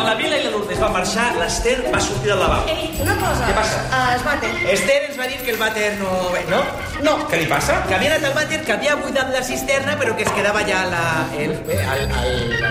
Quan 0.00 0.08
la 0.08 0.16
Vila 0.16 0.36
i 0.40 0.44
la 0.46 0.50
Lourdes 0.54 0.78
van 0.80 0.94
marxar, 0.94 1.26
l'Ester 1.36 1.74
va 1.92 1.98
sortir 2.00 2.30
del 2.30 2.38
lavabo. 2.40 2.70
Ei, 2.72 2.86
una 3.04 3.12
cosa. 3.20 3.44
Què 3.44 3.52
passa? 3.52 3.80
Uh, 3.84 3.98
es 4.14 4.22
vàter. 4.24 4.52
Esther 4.72 4.94
ens 5.10 5.18
va 5.20 5.26
dir 5.28 5.36
que 5.44 5.50
el 5.52 5.58
vàter 5.60 5.90
no... 5.98 6.12
Bé, 6.32 6.40
no? 6.48 6.60
No. 7.04 7.12
Què 7.28 7.42
li 7.42 7.48
passa? 7.50 7.76
Que 7.84 7.98
havia 7.98 8.14
anat 8.14 8.30
al 8.30 8.32
vàter, 8.38 8.62
que 8.64 8.72
havia 8.72 8.94
buidat 8.96 9.28
la 9.34 9.42
cisterna, 9.44 9.98
però 10.00 10.14
que 10.16 10.24
es 10.24 10.30
quedava 10.32 10.62
ja 10.64 10.86
la... 10.88 11.02
El, 11.36 11.52
el, 11.52 12.14
el, 12.22 12.64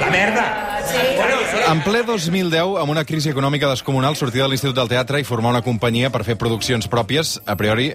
la 0.00 0.08
merda. 0.10 0.48
Sí. 0.88 1.04
Bueno, 1.20 1.36
sí. 1.52 1.62
En 1.62 1.84
ple 1.86 2.02
2010, 2.08 2.74
amb 2.82 2.96
una 2.96 3.06
crisi 3.06 3.30
econòmica 3.30 3.70
descomunal, 3.70 4.18
sortir 4.18 4.42
de 4.42 4.50
l'Institut 4.50 4.74
del 4.80 4.90
Teatre 4.90 5.22
i 5.22 5.28
formar 5.30 5.54
una 5.54 5.62
companyia 5.62 6.10
per 6.10 6.24
fer 6.26 6.34
produccions 6.42 6.90
pròpies, 6.90 7.36
a 7.46 7.54
priori 7.60 7.92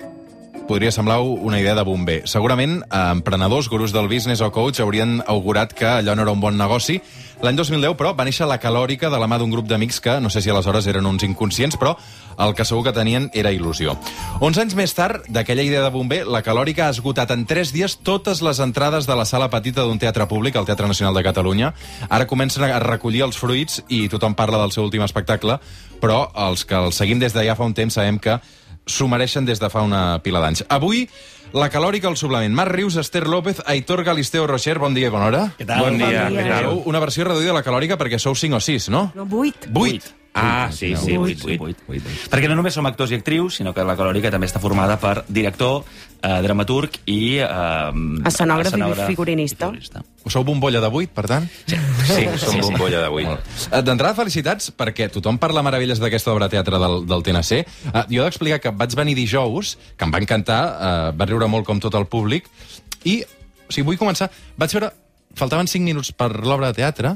podria 0.70 0.92
semblar 0.94 1.20
una 1.20 1.60
idea 1.60 1.74
de 1.74 1.82
bomber. 1.82 2.22
Segurament, 2.30 2.84
eh, 2.84 2.98
emprenedors, 3.12 3.68
gurus 3.68 3.92
del 3.92 4.08
business 4.08 4.40
o 4.46 4.52
coach 4.54 4.80
haurien 4.80 5.24
augurat 5.26 5.74
que 5.74 5.88
allò 5.88 6.14
no 6.16 6.22
era 6.22 6.32
un 6.32 6.40
bon 6.40 6.58
negoci. 6.58 7.02
L'any 7.40 7.56
2010, 7.56 7.96
però, 7.96 8.12
va 8.12 8.26
néixer 8.28 8.44
la 8.50 8.58
Calòrica 8.60 9.08
de 9.08 9.20
la 9.20 9.28
mà 9.32 9.38
d'un 9.40 9.52
grup 9.52 9.68
d'amics 9.70 10.02
que, 10.04 10.18
no 10.20 10.28
sé 10.28 10.42
si 10.44 10.52
aleshores 10.52 10.90
eren 10.92 11.06
uns 11.08 11.24
inconscients, 11.24 11.78
però 11.80 11.94
el 12.44 12.52
que 12.56 12.66
segur 12.68 12.84
que 12.84 12.92
tenien 12.96 13.30
era 13.32 13.54
il·lusió. 13.56 13.96
11 14.44 14.66
anys 14.66 14.76
més 14.76 14.94
tard, 14.98 15.24
d'aquella 15.32 15.64
idea 15.64 15.86
de 15.86 15.94
bomber, 15.94 16.26
la 16.28 16.44
Calòrica 16.44 16.90
ha 16.90 16.96
esgotat 16.96 17.32
en 17.32 17.46
3 17.48 17.72
dies 17.72 17.96
totes 18.04 18.44
les 18.44 18.60
entrades 18.60 19.08
de 19.08 19.16
la 19.16 19.24
sala 19.24 19.48
petita 19.50 19.88
d'un 19.88 20.00
teatre 20.00 20.28
públic, 20.28 20.60
el 20.60 20.68
Teatre 20.68 20.92
Nacional 20.92 21.16
de 21.16 21.24
Catalunya. 21.24 21.74
Ara 22.10 22.28
comencen 22.28 22.68
a 22.68 22.80
recollir 22.84 23.24
els 23.24 23.40
fruits 23.40 23.86
i 23.88 24.10
tothom 24.12 24.36
parla 24.36 24.60
del 24.60 24.76
seu 24.76 24.84
últim 24.84 25.08
espectacle, 25.08 25.62
però 26.04 26.26
els 26.50 26.68
que 26.68 26.76
el 26.76 26.92
seguim 26.92 27.24
des 27.24 27.32
de 27.32 27.48
ja 27.48 27.56
fa 27.56 27.64
un 27.64 27.74
temps 27.74 27.96
sabem 27.96 28.20
que 28.20 28.42
s'ho 28.90 29.08
mereixen 29.08 29.46
des 29.46 29.62
de 29.62 29.70
fa 29.72 29.86
una 29.86 30.20
pila 30.26 30.42
d'anys. 30.44 30.66
Avui, 30.68 31.06
la 31.54 31.70
calòrica 31.70 32.10
al 32.10 32.18
suplement. 32.18 32.54
Marc 32.56 32.74
Rius, 32.76 32.98
Esther 33.02 33.28
López, 33.28 33.62
Aitor 33.66 34.04
Galisteo 34.04 34.48
Rocher, 34.48 34.78
bon 34.80 34.94
dia 34.94 35.10
i 35.10 35.14
bona 35.14 35.30
hora. 35.32 35.44
Què 35.58 35.66
tal? 35.66 35.86
Bon 35.86 35.98
dia. 35.98 36.28
Bon 36.30 36.38
dia. 36.38 36.62
Una 36.92 37.02
versió 37.04 37.26
reduïda 37.28 37.54
de 37.54 37.60
la 37.60 37.66
calòrica 37.66 37.98
perquè 38.00 38.20
sou 38.22 38.36
5 38.36 38.60
o 38.60 38.64
6, 38.64 38.90
no? 38.94 39.10
No, 39.16 39.26
vuit. 39.26 39.70
8. 39.74 40.19
Ah, 40.34 40.70
sí, 40.72 40.96
sí, 40.96 41.18
Vuit, 41.18 41.42
vuit, 41.42 41.60
vuit, 41.60 41.78
vuit. 41.88 42.04
vuit. 42.04 42.28
Perquè 42.30 42.48
no 42.48 42.56
només 42.56 42.76
som 42.76 42.86
actors 42.86 43.12
i 43.12 43.18
actrius, 43.18 43.58
sinó 43.60 43.74
que 43.74 43.84
la 43.84 43.96
Calòrica 43.98 44.30
també 44.32 44.48
està 44.48 44.62
formada 44.62 45.00
per 45.02 45.24
director, 45.28 45.82
eh, 46.22 46.36
dramaturg 46.46 47.00
i... 47.10 47.40
Eh, 47.42 48.28
Escenògraf 48.30 48.78
i 48.78 49.08
figurinista. 49.10 49.72
Sou 50.30 50.46
bombolla 50.46 50.84
de 50.84 50.92
8, 50.92 51.12
per 51.16 51.26
tant? 51.32 51.50
Sí, 51.66 52.28
som 52.44 52.62
bombolla 52.62 53.02
de 53.08 53.10
vuit. 53.10 53.28
Eh, 53.72 53.82
D'entrada, 53.82 54.14
felicitats, 54.20 54.70
perquè 54.78 55.10
tothom 55.12 55.42
parla 55.42 55.66
meravelles 55.66 56.02
d'aquesta 56.02 56.32
obra 56.36 56.48
de 56.48 56.58
teatre 56.60 56.80
del, 56.82 57.02
del 57.10 57.26
TNC. 57.26 57.66
Uh, 57.90 58.06
jo 58.12 58.22
he 58.22 58.30
d'explicar 58.30 58.62
que 58.64 58.76
vaig 58.76 58.96
venir 59.00 59.18
dijous, 59.18 59.76
que 59.98 60.08
em 60.08 60.14
va 60.14 60.22
encantar, 60.22 60.62
uh, 60.70 61.12
va 61.18 61.28
riure 61.30 61.50
molt 61.50 61.68
com 61.68 61.82
tot 61.82 61.98
el 61.98 62.06
públic, 62.12 62.48
i, 63.04 63.22
o 63.66 63.72
sigui, 63.74 63.90
vull 63.92 64.02
començar... 64.02 64.30
Vaig 64.60 64.78
veure... 64.78 64.94
Faltaven 65.40 65.68
5 65.70 65.86
minuts 65.86 66.10
per 66.18 66.32
l'obra 66.42 66.72
de 66.72 66.80
teatre, 66.82 67.12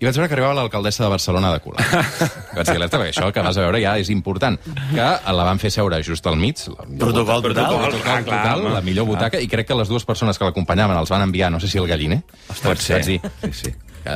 i 0.00 0.06
vaig 0.06 0.16
veure 0.16 0.28
que 0.30 0.34
arribava 0.38 0.54
l'alcaldessa 0.56 1.04
de 1.04 1.10
Barcelona 1.12 1.50
de 1.52 1.60
Colau. 1.60 1.84
vaig 2.56 2.66
dir, 2.66 2.76
alerta, 2.78 2.96
perquè 2.98 3.12
això 3.12 3.26
que 3.36 3.42
vas 3.44 3.58
a 3.60 3.64
veure 3.66 3.80
ja 3.82 3.98
és 4.00 4.08
important. 4.10 4.56
Que 4.94 5.08
la 5.36 5.44
van 5.44 5.58
fer 5.60 5.70
seure 5.74 5.98
just 6.02 6.26
al 6.26 6.38
mig. 6.40 6.56
Protocol 6.98 7.42
butaca- 7.44 7.68
total. 7.68 7.84
Protocol 7.90 8.10
Ah, 8.14 8.22
total, 8.24 8.64
la 8.78 8.80
millor 8.86 9.06
butaca, 9.06 9.38
i 9.40 9.46
crec 9.48 9.68
que 9.68 9.76
les 9.76 9.88
dues 9.92 10.04
persones 10.08 10.38
que 10.40 10.44
l'acompanyaven 10.48 10.96
els 10.96 11.10
van 11.12 11.22
enviar, 11.28 11.50
no 11.52 11.60
sé 11.60 11.68
si 11.68 11.78
el 11.78 11.86
galliner. 11.86 12.22
Pot 12.62 12.78
ser. 12.80 13.02
Vaig 13.02 13.06
dir, 13.06 13.20
Sí, 13.52 13.52
sí. 13.68 13.74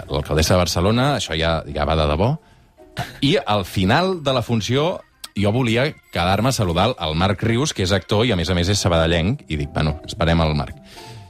l'alcaldessa 0.08 0.55
de 0.55 0.62
Barcelona, 0.64 1.10
això 1.18 1.36
ja, 1.38 1.58
ja 1.68 1.84
va 1.84 1.96
de 2.00 2.08
debò, 2.08 2.30
i 3.20 3.36
al 3.44 3.64
final 3.68 4.22
de 4.24 4.32
la 4.32 4.40
funció 4.42 5.00
jo 5.36 5.50
volia 5.52 5.88
quedar-me 6.14 6.48
a 6.48 6.52
saludar 6.52 6.94
el 7.02 7.14
Marc 7.18 7.42
Rius, 7.42 7.74
que 7.74 7.82
és 7.82 7.92
actor 7.92 8.24
i 8.24 8.30
a 8.32 8.36
més 8.38 8.48
a 8.48 8.55
més 8.55 8.68
és 8.70 8.78
sabadellenc, 8.80 9.42
i 9.50 9.56
dic, 9.58 9.68
bueno, 9.74 9.98
esperem 10.06 10.40
el 10.40 10.55
Marc. 10.55 10.77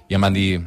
I 0.08 0.14
em 0.14 0.20
van 0.20 0.34
dir, 0.36 0.60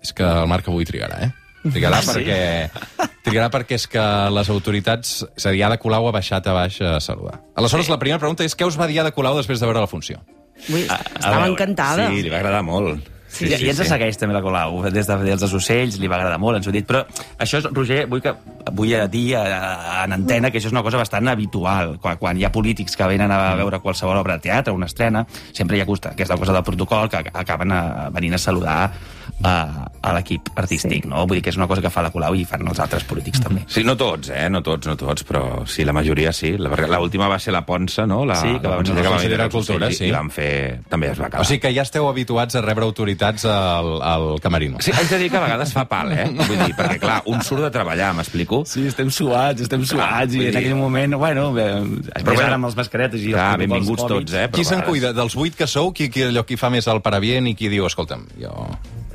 és 0.00 0.12
que 0.14 0.22
el 0.24 0.46
Marc 0.48 0.68
avui 0.70 0.86
trigarà, 0.86 1.18
eh? 1.26 1.32
Trigarà 1.64 1.98
Ah, 1.98 2.02
sí? 2.04 2.12
perquè... 2.12 3.08
Trigarà 3.24 3.48
perquè 3.52 3.78
és 3.80 3.86
que 3.88 4.04
les 4.36 4.50
autoritats... 4.52 5.14
És 5.36 5.46
a 5.48 5.52
dir, 5.54 5.62
Ada 5.64 5.78
Colau 5.80 6.10
ha 6.10 6.12
baixat 6.12 6.46
a 6.50 6.52
baix 6.56 6.76
a 6.84 6.98
saludar. 7.00 7.38
Aleshores, 7.56 7.88
la 7.88 7.98
primera 8.02 8.20
pregunta 8.20 8.44
és 8.44 8.52
què 8.56 8.68
us 8.68 8.76
va 8.80 8.86
dir 8.90 9.00
Ada 9.00 9.14
Colau 9.16 9.38
després 9.40 9.62
de 9.62 9.66
veure 9.70 9.80
la 9.80 9.88
funció? 9.90 10.20
Ui, 10.68 10.84
A 10.92 11.00
estava 11.16 11.40
veure, 11.40 11.50
encantada. 11.54 12.10
Sí, 12.12 12.22
li 12.22 12.30
va 12.32 12.38
agradar 12.42 12.62
molt. 12.66 13.10
Sí, 13.34 13.48
sí, 13.50 13.64
I 13.66 13.70
ens 13.72 13.80
segueix 13.88 14.14
també 14.20 14.36
la 14.36 14.42
Colau, 14.44 14.76
des 14.94 15.08
de 15.08 15.14
dels 15.24 15.40
dels 15.42 15.54
ocells, 15.58 15.96
li 15.98 16.06
va 16.06 16.20
agradar 16.20 16.36
molt, 16.38 16.60
ens 16.60 16.68
ho 16.68 16.70
he 16.70 16.76
dit. 16.76 16.84
Però 16.86 17.00
això, 17.42 17.58
és, 17.58 17.64
Roger, 17.74 18.04
vull, 18.06 18.20
que, 18.22 18.30
vull 18.70 18.92
dir 19.10 19.24
a, 19.34 19.42
a, 19.42 20.04
en 20.04 20.14
antena 20.20 20.52
que 20.52 20.60
això 20.60 20.68
és 20.70 20.76
una 20.76 20.84
cosa 20.86 21.00
bastant 21.00 21.26
habitual. 21.32 21.96
Quan, 21.98 22.20
quan 22.20 22.38
hi 22.38 22.44
ha 22.46 22.52
polítics 22.54 22.94
que 22.94 23.08
venen 23.10 23.32
a 23.34 23.40
veure 23.58 23.80
qualsevol 23.82 24.20
obra 24.20 24.36
de 24.38 24.44
teatre, 24.46 24.76
una 24.76 24.86
estrena, 24.86 25.24
sempre 25.50 25.80
hi 25.80 25.82
ha 25.82 25.88
costa, 25.88 26.12
aquesta 26.14 26.36
cosa 26.38 26.54
del 26.54 26.62
protocol 26.62 27.10
que 27.10 27.24
acaben 27.32 27.72
a, 27.74 27.82
venint 28.14 28.36
a 28.38 28.42
saludar 28.44 28.78
a, 29.42 29.88
a 30.00 30.12
l'equip 30.14 30.48
artístic, 30.56 31.04
Sí. 31.04 31.08
no? 31.08 31.26
Vull 31.26 31.36
dir 31.38 31.42
que 31.42 31.50
és 31.50 31.56
una 31.56 31.66
cosa 31.66 31.82
que 31.82 31.90
fa 31.90 32.02
la 32.02 32.10
Colau 32.10 32.34
i 32.36 32.44
fan 32.44 32.62
els 32.68 32.78
altres 32.80 33.04
polítics 33.04 33.40
també. 33.42 33.64
Sí, 33.66 33.82
no 33.84 33.96
tots, 33.96 34.30
eh? 34.30 34.48
No 34.50 34.62
tots, 34.62 34.86
no 34.86 34.96
tots, 34.96 35.24
però 35.26 35.66
sí, 35.66 35.84
la 35.84 35.92
majoria 35.92 36.32
sí. 36.32 36.54
La- 36.58 36.70
L'última 36.98 37.28
va 37.28 37.38
ser 37.38 37.52
la 37.52 37.64
Ponsa, 37.66 38.06
no? 38.06 38.24
La, 38.24 38.36
Sí, 38.36 38.48
que 38.60 38.68
va 38.68 38.76
la 38.76 38.76
consellera 38.76 39.08
la 39.10 39.10
va 39.16 39.22
venir 39.22 39.38
de 39.38 39.48
Cultura, 39.50 39.90
sí. 39.92 40.04
I 40.06 40.12
van 40.12 40.30
fer... 40.30 40.80
També 40.88 41.10
es 41.10 41.18
va 41.20 41.26
acabar. 41.26 41.42
O 41.42 41.44
sigui 41.48 41.60
que 41.60 41.72
ja 41.74 41.82
esteu 41.82 42.08
habituats 42.08 42.54
a 42.54 42.62
rebre 42.62 42.84
autoritats 42.84 43.44
al, 43.44 44.00
al 44.02 44.40
camerino. 44.40 44.78
Sí, 44.80 44.92
haig 44.92 45.08
de 45.10 45.18
dir 45.18 45.30
que 45.30 45.36
a 45.36 45.44
vegades 45.44 45.72
fa 45.72 45.84
pal, 45.88 46.12
eh? 46.12 46.28
Vull 46.30 46.58
dir, 46.64 46.74
perquè, 46.76 46.98
clar, 47.02 47.22
un 47.26 47.42
surt 47.42 47.62
de 47.66 47.70
treballar, 47.74 48.12
m'explico? 48.14 48.62
Sí, 48.66 48.86
estem 48.86 49.10
suats, 49.10 49.60
estem 49.66 49.84
suats, 49.84 50.32
vull 50.34 50.44
i 50.44 50.46
en 50.48 50.52
dir- 50.52 50.62
aquell 50.62 50.76
moment, 50.78 51.14
bueno, 51.20 51.50
bé, 51.52 51.68
però 52.22 52.38
ara 52.46 52.54
amb 52.54 52.66
els 52.70 52.76
mascaretes 52.76 53.20
i 53.20 53.32
els 53.32 53.34
Clar, 53.34 53.50
protocols 53.56 53.70
benvinguts 53.74 54.06
tots, 54.08 54.32
eh? 54.32 54.46
Però 54.48 54.54
Qui 54.60 54.64
se'n 54.64 54.82
cuida? 54.86 55.12
Dels 55.12 55.34
vuit 55.34 55.54
que 55.56 55.66
sou, 55.66 55.92
qui, 55.92 56.08
qui, 56.08 56.22
allò, 56.28 56.44
qui 56.46 56.56
fa 56.60 56.70
més 56.70 56.86
el 56.88 57.00
parabient 57.04 57.46
i 57.50 57.54
qui 57.58 57.68
diu, 57.72 57.86
escolta'm, 57.86 58.26
jo... 58.40 58.54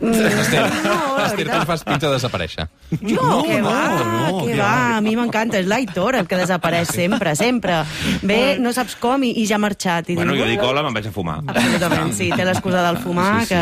Esther, 0.02 0.62
No, 0.84 1.18
la 1.18 1.26
Esther, 1.28 1.46
tu 1.46 1.52
veritat. 1.52 1.66
fas 1.68 1.84
pinta 1.84 2.08
de 2.08 2.14
desaparèixer. 2.16 2.68
Jo, 3.02 3.22
No, 3.22 3.44
que 3.44 3.58
no, 3.62 3.70
va, 3.70 4.04
no, 4.32 4.46
que 4.46 4.56
va, 4.58 4.98
a 4.98 5.02
mi 5.02 5.16
m'encanta, 5.18 5.60
és 5.60 5.68
l'Aitor 5.68 6.16
el 6.16 6.28
que 6.28 6.38
desapareix 6.40 6.88
sempre, 6.96 7.36
sempre. 7.36 7.82
Bé, 8.22 8.58
no 8.60 8.72
saps 8.74 8.96
com 9.02 9.24
i, 9.28 9.34
i 9.42 9.46
ja 9.50 9.58
ha 9.60 9.62
marxat. 9.64 10.10
I 10.10 10.16
Bueno, 10.16 10.34
dic, 10.34 10.42
jo 10.44 10.48
dic 10.50 10.64
hola, 10.64 10.84
me'n 10.86 10.96
vaig 10.96 11.10
a 11.10 11.12
fumar. 11.16 11.40
Absolutament, 11.46 12.14
sí, 12.16 12.30
té 12.36 12.46
l'excusa 12.48 12.84
del 12.86 13.02
fumar, 13.04 13.46
que 13.50 13.60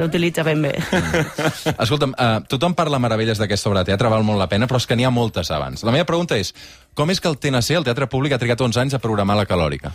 l'utilitza 0.00 0.42
ben 0.46 0.62
bé. 0.66 0.74
Escolta'm, 1.78 2.12
uh, 2.18 2.40
tothom 2.50 2.74
parla 2.74 2.98
meravelles 3.02 3.38
d'aquesta 3.38 3.70
obra 3.70 3.84
de 3.84 3.92
teatre, 3.92 4.10
val 4.12 4.26
molt 4.26 4.40
la 4.42 4.48
pena, 4.50 4.66
però 4.66 4.80
és 4.82 4.86
que 4.90 4.96
n'hi 4.98 5.06
ha 5.06 5.12
moltes 5.14 5.50
abans. 5.54 5.84
La 5.86 5.94
meva 5.94 6.04
pregunta 6.08 6.36
és, 6.38 6.52
com 6.94 7.10
és 7.14 7.20
que 7.20 7.28
el 7.30 7.38
TNC, 7.38 7.76
el 7.78 7.84
Teatre 7.86 8.08
Públic, 8.10 8.32
ha 8.34 8.38
trigat 8.42 8.60
11 8.60 8.80
anys 8.86 8.94
a 8.98 9.02
programar 9.02 9.36
la 9.38 9.46
calòrica? 9.46 9.92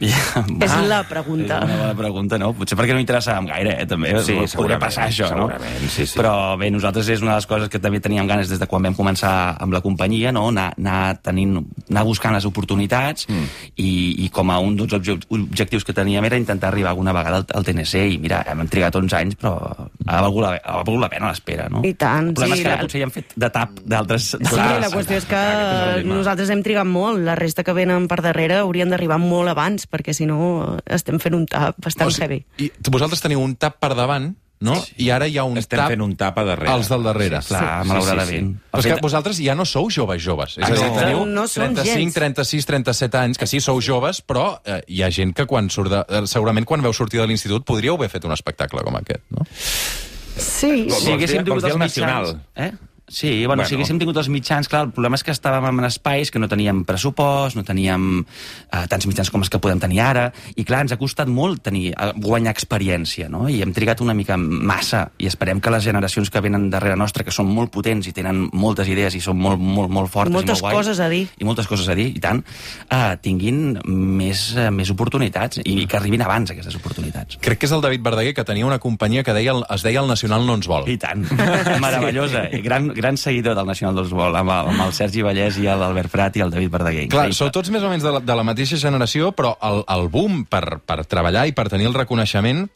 Ja, 0.00 0.42
És 0.66 0.74
la 0.88 1.00
pregunta. 1.08 1.60
És 1.62 1.70
una 1.70 1.78
bona 1.80 1.94
pregunta, 1.96 2.38
no? 2.40 2.50
Potser 2.56 2.76
perquè 2.78 2.92
no 2.96 3.00
interessàvem 3.00 3.46
gaire, 3.48 3.72
eh, 3.80 3.86
també. 3.88 4.10
Sí, 4.20 4.34
Podria 4.34 4.50
segurament, 4.52 4.82
passar 4.82 5.06
això, 5.08 5.30
no? 5.36 5.46
sí, 5.88 6.04
sí. 6.04 6.18
Però 6.18 6.34
bé, 6.60 6.68
nosaltres 6.74 7.08
és 7.14 7.22
una 7.24 7.32
de 7.34 7.40
les 7.40 7.48
coses 7.48 7.70
que 7.72 7.80
també 7.82 8.00
teníem 8.04 8.28
ganes 8.28 8.50
des 8.52 8.60
de 8.60 8.68
quan 8.68 8.84
vam 8.84 8.96
començar 8.98 9.32
amb 9.62 9.72
la 9.72 9.80
companyia, 9.84 10.32
no? 10.36 10.48
Anar, 10.52 10.68
anar, 10.76 11.16
tenint, 11.24 11.56
anar 11.88 12.04
buscant 12.04 12.36
les 12.36 12.44
oportunitats 12.48 13.28
mm. 13.30 13.46
i, 13.80 13.90
i 14.26 14.30
com 14.34 14.52
a 14.52 14.58
un 14.60 14.76
dels 14.76 14.92
obje- 14.98 15.18
objectius 15.32 15.84
que 15.86 15.96
teníem 15.96 16.24
era 16.28 16.36
intentar 16.40 16.68
arribar 16.72 16.92
alguna 16.92 17.14
vegada 17.16 17.40
al, 17.40 17.48
al 17.56 17.64
TNC 17.64 18.04
i 18.12 18.18
mira, 18.20 18.42
hem 18.52 18.66
trigat 18.68 18.96
11 19.00 19.16
anys 19.16 19.40
però 19.40 19.56
ha 20.06 20.22
valgut 20.22 20.44
la, 20.44 20.52
ha 20.62 20.78
valgut 20.80 21.02
la 21.02 21.10
pena 21.12 21.30
l'espera, 21.30 21.66
no? 21.72 21.82
I 21.86 21.92
tant, 21.98 22.30
El 22.30 22.38
problema 22.38 22.56
sí, 22.56 22.62
és 22.62 22.66
que 22.66 22.72
ara 22.72 22.86
potser 22.86 23.02
ja 23.02 23.08
hem 23.08 23.14
fet 23.14 23.34
de 23.36 23.50
tap 23.52 23.82
d'altres... 23.82 24.30
Sí, 24.36 24.56
la 24.56 24.90
qüestió 24.92 25.18
és 25.20 25.28
que 25.28 25.42
és 25.42 26.00
tema. 26.00 26.14
nosaltres 26.20 26.52
hem 26.54 26.62
trigat 26.66 26.88
molt, 26.88 27.22
la 27.26 27.36
resta 27.38 27.64
que 27.66 27.74
venen 27.76 28.08
per 28.10 28.20
darrere 28.24 28.60
haurien 28.62 28.92
d'arribar 28.92 29.18
molt 29.22 29.52
abans, 29.52 29.88
perquè 29.90 30.14
si 30.16 30.28
no 30.28 30.78
estem 30.86 31.20
fent 31.22 31.38
un 31.38 31.46
tap 31.50 31.78
bastant 31.82 32.14
heavy. 32.22 32.42
I 32.62 32.70
vosaltres 32.90 33.24
teniu 33.24 33.42
un 33.42 33.56
tap 33.60 33.80
per 33.82 33.94
davant, 33.98 34.32
no? 34.60 34.76
I 35.02 35.10
ara 35.12 35.26
hi 35.28 35.36
ha 35.38 35.44
un 35.44 35.58
Estem 35.60 35.78
tap... 35.80 35.90
fent 35.92 36.02
un 36.04 36.14
tap 36.16 36.38
a 36.40 36.44
darrere. 36.48 36.70
Els 36.72 36.88
del 36.88 37.02
darrere. 37.04 37.40
Clar, 37.46 37.84
malauradament. 37.84 38.52
Però 38.72 38.80
és 38.80 38.86
que 38.88 38.94
fet- 38.94 39.02
vosaltres 39.04 39.40
ja 39.44 39.54
no 39.58 39.66
sou 39.68 39.90
joves 39.92 40.22
joves. 40.24 40.56
És 40.58 40.64
a 40.64 40.72
dir, 40.72 40.86
no. 40.86 40.94
teniu 41.00 41.24
No 41.26 41.44
som 41.48 41.74
35, 41.74 41.92
gens. 41.98 42.14
36, 42.14 42.66
37 42.72 43.18
anys, 43.20 43.38
que 43.38 43.46
sí, 43.50 43.60
sou 43.60 43.80
joves, 43.84 44.22
però 44.24 44.46
eh, 44.64 44.80
hi 44.88 45.02
ha 45.04 45.10
gent 45.10 45.34
que 45.36 45.46
quan 45.46 45.68
surt 45.70 45.90
de... 45.92 46.02
eh, 46.08 46.24
Segurament 46.30 46.64
quan 46.66 46.80
veu 46.84 46.92
sortir 46.96 47.20
de 47.20 47.26
l'institut 47.28 47.64
podríeu 47.68 47.94
haver 48.00 48.08
fet 48.12 48.24
un 48.24 48.32
espectacle 48.32 48.80
com 48.86 48.96
aquest, 48.96 49.24
no? 49.36 49.44
Sí, 50.36 50.86
Vols 50.90 51.02
si 51.04 51.12
haguéssim 51.14 51.44
tingut 51.46 51.64
els 51.64 51.72
el 51.74 51.80
mitjans... 51.80 51.96
nacional? 51.96 52.40
Eh? 52.56 52.72
Sí, 53.08 53.46
bueno, 53.46 53.62
Bueno. 53.62 53.68
si 53.68 53.74
haguéssim 53.76 53.98
tingut 54.00 54.16
els 54.18 54.28
mitjans, 54.28 54.66
clar, 54.68 54.82
el 54.88 54.90
problema 54.90 55.14
és 55.14 55.22
que 55.22 55.30
estàvem 55.30 55.78
en 55.78 55.84
espais 55.86 56.30
que 56.30 56.40
no 56.42 56.48
teníem 56.48 56.84
pressupost, 56.84 57.54
no 57.56 57.62
teníem 57.62 58.24
eh, 58.72 58.86
tants 58.90 59.06
mitjans 59.06 59.30
com 59.30 59.40
els 59.40 59.48
que 59.48 59.60
podem 59.62 59.78
tenir 59.78 60.00
ara, 60.02 60.32
i 60.56 60.64
clar, 60.66 60.80
ens 60.82 60.92
ha 60.92 60.98
costat 60.98 61.28
molt 61.30 61.62
tenir, 61.62 61.92
eh, 61.94 62.08
guanyar 62.16 62.50
experiència, 62.52 63.28
no? 63.30 63.48
I 63.48 63.60
hem 63.62 63.72
trigat 63.72 64.00
una 64.02 64.12
mica 64.12 64.36
massa, 64.36 65.04
i 65.18 65.26
esperem 65.30 65.60
que 65.60 65.70
les 65.70 65.84
generacions 65.86 66.30
que 66.30 66.40
venen 66.42 66.68
darrere 66.68 66.96
nostra, 66.96 67.22
que 67.22 67.30
són 67.30 67.46
molt 67.46 67.70
potents 67.70 68.08
i 68.08 68.12
tenen 68.12 68.48
moltes 68.52 68.88
idees 68.90 69.14
i 69.14 69.20
són 69.20 69.38
molt, 69.38 69.60
molt, 69.62 69.88
molt 69.88 70.10
fortes 70.10 70.32
Moltes 70.34 70.58
i 70.58 70.62
molt 70.62 70.74
guais, 70.74 70.76
coses 70.76 70.98
a 71.00 71.08
dir. 71.08 71.28
i 71.38 71.44
moltes 71.44 71.66
coses 71.70 71.88
a 71.88 71.94
dir, 71.94 72.08
i 72.16 72.20
tant, 72.20 72.42
eh, 72.90 73.16
tinguin 73.22 73.78
més, 73.86 74.48
eh, 74.56 74.70
més 74.70 74.90
oportunitats, 74.90 75.60
i 75.64 75.86
que 75.86 75.96
arribin 75.96 76.22
abans 76.26 76.50
aquestes 76.50 76.74
oportunitats. 76.74 77.38
Crec 77.40 77.58
que 77.60 77.66
és 77.66 77.72
el 77.72 77.80
David 77.80 78.02
Verdaguer, 78.02 78.34
que 78.34 78.42
tenia 78.44 78.66
una 78.66 78.80
companyia 78.80 79.22
que 79.22 79.32
deia, 79.32 79.54
es 79.70 79.82
deia 79.86 80.00
El 80.00 80.08
Nacional 80.08 80.44
no 80.44 80.54
ens 80.56 80.66
vol. 80.66 80.88
I 80.88 80.98
tant. 80.98 81.22
Meravellosa. 81.80 82.48
I 82.50 82.60
gran, 82.62 82.95
gran 82.96 83.18
seguidor 83.20 83.54
del 83.58 83.68
Nacional 83.68 84.00
dels 84.00 84.10
Vol, 84.16 84.34
amb, 84.38 84.50
el, 84.50 84.72
amb 84.72 84.84
el 84.86 84.94
Sergi 84.96 85.22
Vallès 85.26 85.60
i 85.60 85.68
l'Albert 85.68 86.12
Prat 86.12 86.38
i 86.40 86.44
el 86.44 86.52
David 86.54 86.72
Verdaguer. 86.72 87.06
Clar, 87.12 87.28
sou 87.36 87.52
tots 87.54 87.70
més 87.74 87.84
o 87.84 87.92
menys 87.92 88.06
de 88.06 88.16
la, 88.16 88.22
de 88.24 88.36
la 88.38 88.44
mateixa 88.46 88.80
generació, 88.80 89.30
però 89.36 89.54
el, 89.68 89.84
el 89.92 90.08
boom 90.12 90.44
per, 90.50 90.80
per 90.82 91.02
treballar 91.06 91.46
i 91.50 91.56
per 91.56 91.68
tenir 91.72 91.90
el 91.92 91.96
reconeixement... 91.96 92.66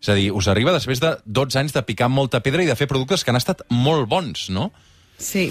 És 0.00 0.08
a 0.08 0.14
dir, 0.16 0.30
us 0.32 0.46
arriba 0.48 0.72
després 0.72 0.96
de 0.96 1.10
12 1.28 1.58
anys 1.60 1.74
de 1.76 1.82
picar 1.84 2.06
molta 2.08 2.38
pedra 2.40 2.62
i 2.64 2.68
de 2.70 2.72
fer 2.72 2.86
productes 2.88 3.20
que 3.20 3.34
han 3.34 3.36
estat 3.36 3.66
molt 3.68 4.06
bons, 4.08 4.46
no? 4.48 4.70
sí. 5.20 5.50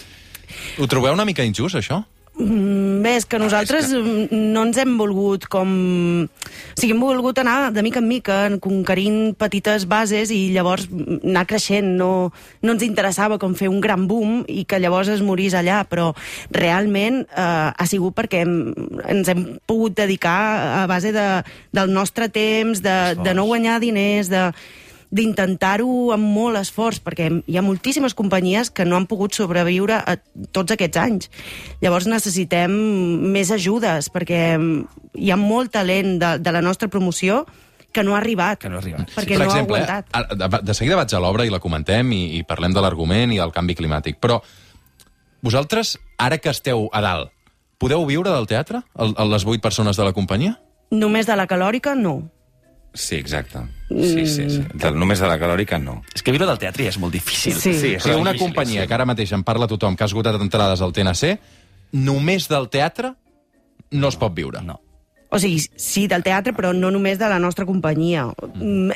Ho 0.82 0.88
trobeu 0.90 1.14
una 1.14 1.28
mica 1.30 1.46
injust, 1.46 1.78
això? 1.78 2.00
Mm, 2.40 3.02
Bé, 3.04 3.18
és 3.20 3.26
que 3.28 3.40
nosaltres 3.40 3.90
mm, 3.92 4.32
no 4.54 4.64
ens 4.68 4.78
hem 4.80 4.96
volgut 5.00 5.46
com... 5.52 5.70
O 6.24 6.80
sigui, 6.80 6.94
hem 6.94 7.02
volgut 7.04 7.42
anar 7.42 7.74
de 7.76 7.84
mica 7.84 8.00
en 8.00 8.08
mica, 8.08 8.38
conquerint 8.64 9.34
petites 9.40 9.84
bases 9.92 10.32
i 10.32 10.40
llavors 10.56 10.88
mm, 10.88 11.20
anar 11.34 11.44
creixent. 11.50 11.92
No, 12.00 12.32
no 12.64 12.76
ens 12.76 12.86
interessava 12.88 13.40
com 13.42 13.58
fer 13.60 13.68
un 13.72 13.84
gran 13.84 14.08
boom 14.08 14.44
i 14.48 14.64
que 14.64 14.80
llavors 14.80 15.12
es 15.12 15.24
morís 15.26 15.56
allà, 15.58 15.82
però 15.90 16.14
realment 16.56 17.26
eh, 17.28 17.70
ha 17.76 17.90
sigut 17.92 18.16
perquè 18.16 18.46
hem, 18.46 18.58
ens 19.04 19.32
hem 19.32 19.46
pogut 19.68 20.00
dedicar 20.00 20.40
a 20.84 20.84
base 20.88 21.12
de, 21.16 21.30
del 21.76 21.92
nostre 21.92 22.32
temps, 22.32 22.80
de, 22.84 23.00
de 23.20 23.36
no 23.36 23.50
guanyar 23.52 23.82
diners, 23.84 24.32
de 24.32 24.48
d'intentar-ho 25.10 26.12
amb 26.14 26.28
molt 26.30 26.60
esforç, 26.60 27.00
perquè 27.02 27.30
hi 27.50 27.58
ha 27.58 27.64
moltíssimes 27.66 28.14
companyies 28.18 28.70
que 28.70 28.86
no 28.86 28.98
han 28.98 29.08
pogut 29.10 29.34
sobreviure 29.34 29.98
a 29.98 30.18
tots 30.54 30.76
aquests 30.76 31.02
anys. 31.02 31.32
Llavors 31.82 32.08
necessitem 32.10 32.76
més 33.34 33.50
ajudes, 33.56 34.12
perquè 34.14 34.44
hi 35.18 35.32
ha 35.32 35.40
molt 35.40 35.74
talent 35.74 36.20
de, 36.22 36.36
de 36.38 36.54
la 36.54 36.62
nostra 36.62 36.92
promoció 36.94 37.46
que 37.92 38.04
no 38.04 38.14
ha 38.14 38.20
arribat. 38.22 38.62
Que 38.62 38.70
no 38.70 38.78
ha 38.78 38.84
arribat. 38.84 39.10
Perquè 39.16 39.38
per 39.38 39.48
no 39.48 39.50
exemple, 39.50 39.82
ha 39.82 40.00
aguantat. 40.06 40.38
de, 40.38 40.62
de 40.70 40.78
seguida 40.78 41.00
vaig 41.00 41.14
a 41.14 41.24
l'obra 41.24 41.46
i 41.48 41.54
la 41.54 41.62
comentem 41.64 42.14
i, 42.14 42.24
i 42.38 42.46
parlem 42.46 42.76
de 42.76 42.86
l'argument 42.86 43.34
i 43.34 43.42
del 43.42 43.54
canvi 43.56 43.76
climàtic, 43.80 44.20
però 44.22 44.40
vosaltres, 45.42 45.98
ara 46.22 46.38
que 46.38 46.54
esteu 46.54 46.88
a 46.94 47.02
dalt, 47.02 47.34
podeu 47.82 48.06
viure 48.06 48.30
del 48.30 48.46
teatre, 48.46 48.84
el, 49.00 49.16
el, 49.18 49.32
les 49.34 49.46
vuit 49.48 49.64
persones 49.64 49.98
de 49.98 50.06
la 50.06 50.14
companyia? 50.14 50.60
Només 50.92 51.26
de 51.30 51.38
la 51.38 51.48
calòrica, 51.48 51.96
no. 51.96 52.30
Sí, 52.94 53.16
exacte. 53.16 53.60
Sí, 53.90 54.26
sí, 54.26 54.50
sí. 54.50 54.64
Del, 54.74 54.98
només 54.98 55.22
de 55.22 55.28
la 55.30 55.38
calòrica, 55.40 55.78
no. 55.82 56.00
És 56.16 56.24
que 56.26 56.34
viure 56.34 56.48
del 56.50 56.60
teatre 56.62 56.88
ja 56.88 56.94
és 56.94 57.00
molt 57.02 57.14
difícil. 57.14 57.54
Sí. 57.54 57.74
Sí, 57.78 57.96
O 57.96 58.04
sigui, 58.04 58.18
una 58.18 58.34
difícil, 58.34 58.48
companyia 58.48 58.82
sí. 58.84 58.88
que 58.88 58.98
ara 58.98 59.06
mateix 59.10 59.34
en 59.38 59.44
parla 59.46 59.68
tothom, 59.70 59.96
que 59.96 60.04
ha 60.06 60.10
esgotat 60.10 60.40
entrades 60.42 60.82
al 60.82 60.94
TNC, 60.94 61.36
només 62.02 62.50
del 62.50 62.70
teatre 62.74 63.14
no 63.92 64.10
es 64.10 64.18
pot 64.20 64.34
viure. 64.36 64.62
No. 64.66 64.80
O 65.30 65.38
sigui, 65.38 65.62
sí, 65.62 66.08
del 66.10 66.26
teatre, 66.26 66.54
però 66.58 66.74
no 66.74 66.90
només 66.92 67.20
de 67.22 67.30
la 67.30 67.38
nostra 67.40 67.66
companyia. 67.70 68.26
Mm. 68.56 68.92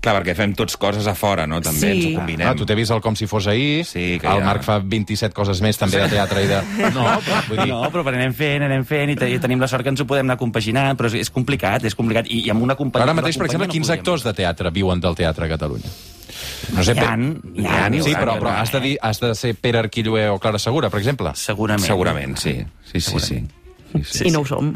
Clar, 0.00 0.14
perquè 0.16 0.32
fem 0.34 0.54
tots 0.56 0.78
coses 0.80 1.04
a 1.06 1.12
fora, 1.14 1.46
no? 1.46 1.58
També 1.60 1.78
Sí. 1.80 1.86
ens 1.90 2.04
ho 2.06 2.08
Ah, 2.08 2.20
combinem. 2.20 2.56
tu 2.56 2.64
t'he 2.64 2.74
vist 2.74 2.90
el 2.90 3.02
Com 3.04 3.14
si 3.16 3.26
fos 3.26 3.46
ahir, 3.46 3.84
Sí, 3.84 4.18
que 4.18 4.26
el 4.26 4.38
ja- 4.38 4.44
Marc 4.44 4.62
fa 4.64 4.78
27 4.80 5.34
coses 5.34 5.60
més 5.60 5.76
també 5.76 5.98
de 6.00 6.08
teatre 6.08 6.42
i 6.42 6.46
de... 6.46 6.60
No, 6.94 7.04
però 7.20 7.42
vull 7.48 7.58
dir... 7.58 7.68
No, 7.68 7.82
però 7.92 8.06
anem 8.08 8.32
fent, 8.32 8.62
anem 8.64 8.84
fent, 8.88 9.10
i, 9.10 9.16
te- 9.16 9.28
i 9.30 9.38
tenim 9.38 9.60
la 9.60 9.68
sort 9.68 9.82
que 9.84 9.90
ens 9.92 10.00
ho 10.00 10.06
podem 10.06 10.24
anar 10.24 10.38
compaginant, 10.38 10.96
però 10.96 11.06
és, 11.12 11.14
és 11.20 11.30
complicat, 11.30 11.84
és 11.84 11.94
complicat. 11.94 12.26
I, 12.30 12.46
i 12.46 12.50
amb 12.50 12.62
una 12.62 12.74
companyia... 12.76 13.04
Però 13.04 13.10
ara 13.12 13.20
mateix, 13.20 13.36
per 13.36 13.44
exemple, 13.46 13.66
companyia 13.68 13.80
quins 13.80 13.88
no 13.92 13.94
actors 13.94 14.24
de 14.24 14.32
teatre 14.32 14.70
viuen 14.70 15.00
del 15.00 15.14
teatre 15.14 15.44
a 15.44 15.48
Catalunya? 15.52 15.90
No 16.72 16.80
Hi 16.80 16.94
Pe- 16.94 17.00
ha, 17.04 17.16
hi 17.18 17.66
ha, 17.66 18.02
Sí, 18.02 18.14
però, 18.14 18.38
però 18.38 18.56
has 18.56 18.70
de, 18.72 18.80
dir, 18.80 18.96
has 19.02 19.20
de 19.20 19.34
ser 19.34 19.54
Pere 19.56 19.78
Arquilloé 19.80 20.28
o 20.30 20.38
Clara 20.38 20.58
Segura, 20.58 20.88
per 20.88 21.00
exemple. 21.00 21.32
Segurament. 21.34 21.84
Segurament, 21.84 22.36
sí. 22.38 22.54
Sí, 22.90 23.00
sí, 23.00 23.18
sí. 23.18 23.20
sí, 23.20 23.44
sí. 24.04 24.28
I 24.28 24.32
no 24.34 24.42
ho 24.42 24.46
som. 24.48 24.70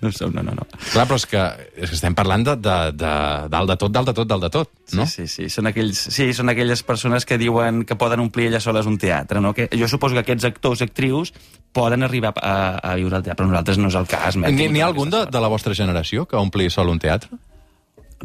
No, 0.00 0.12
som, 0.18 0.32
no, 0.34 0.42
no, 0.42 0.54
no. 0.56 0.66
Clar, 0.92 1.06
però 1.08 1.18
és 1.18 1.26
que, 1.30 1.42
és 1.76 1.90
que 1.90 1.98
estem 1.98 2.16
parlant 2.18 2.46
de, 2.46 2.56
de, 2.64 2.76
de 2.98 3.12
dalt 3.52 3.72
de 3.72 3.78
tot, 3.80 3.94
dalt 3.94 4.10
de 4.10 4.16
tot, 4.16 4.28
dalt 4.30 4.46
de 4.46 4.52
tot, 4.54 4.72
no? 4.98 5.06
Sí, 5.06 5.26
sí, 5.26 5.48
sí. 5.48 5.48
Són, 5.52 5.70
aquells, 5.70 6.00
sí, 6.14 6.30
són 6.36 6.52
aquelles 6.52 6.82
persones 6.86 7.28
que 7.28 7.40
diuen 7.40 7.84
que 7.88 7.98
poden 8.00 8.24
omplir 8.24 8.48
elles 8.50 8.64
soles 8.64 8.88
un 8.90 8.98
teatre, 9.00 9.42
no? 9.44 9.54
Que 9.56 9.68
jo 9.72 9.88
suposo 9.90 10.18
que 10.18 10.24
aquests 10.26 10.48
actors 10.48 10.82
i 10.82 10.88
actrius 10.88 11.34
poden 11.72 12.02
arribar 12.06 12.32
a, 12.36 12.54
a 12.80 12.94
viure 12.98 13.18
al 13.18 13.26
teatre, 13.26 13.42
però 13.42 13.50
nosaltres 13.50 13.78
no 13.80 13.92
és 13.92 13.98
el 13.98 14.08
cas. 14.10 14.38
N'hi 14.38 14.82
ha 14.82 14.88
algun 14.88 15.12
de, 15.12 15.26
de 15.28 15.42
la 15.42 15.50
vostra 15.52 15.76
generació 15.76 16.26
que 16.28 16.38
ompli 16.40 16.70
sol 16.72 16.90
un 16.92 17.02
teatre? 17.02 17.36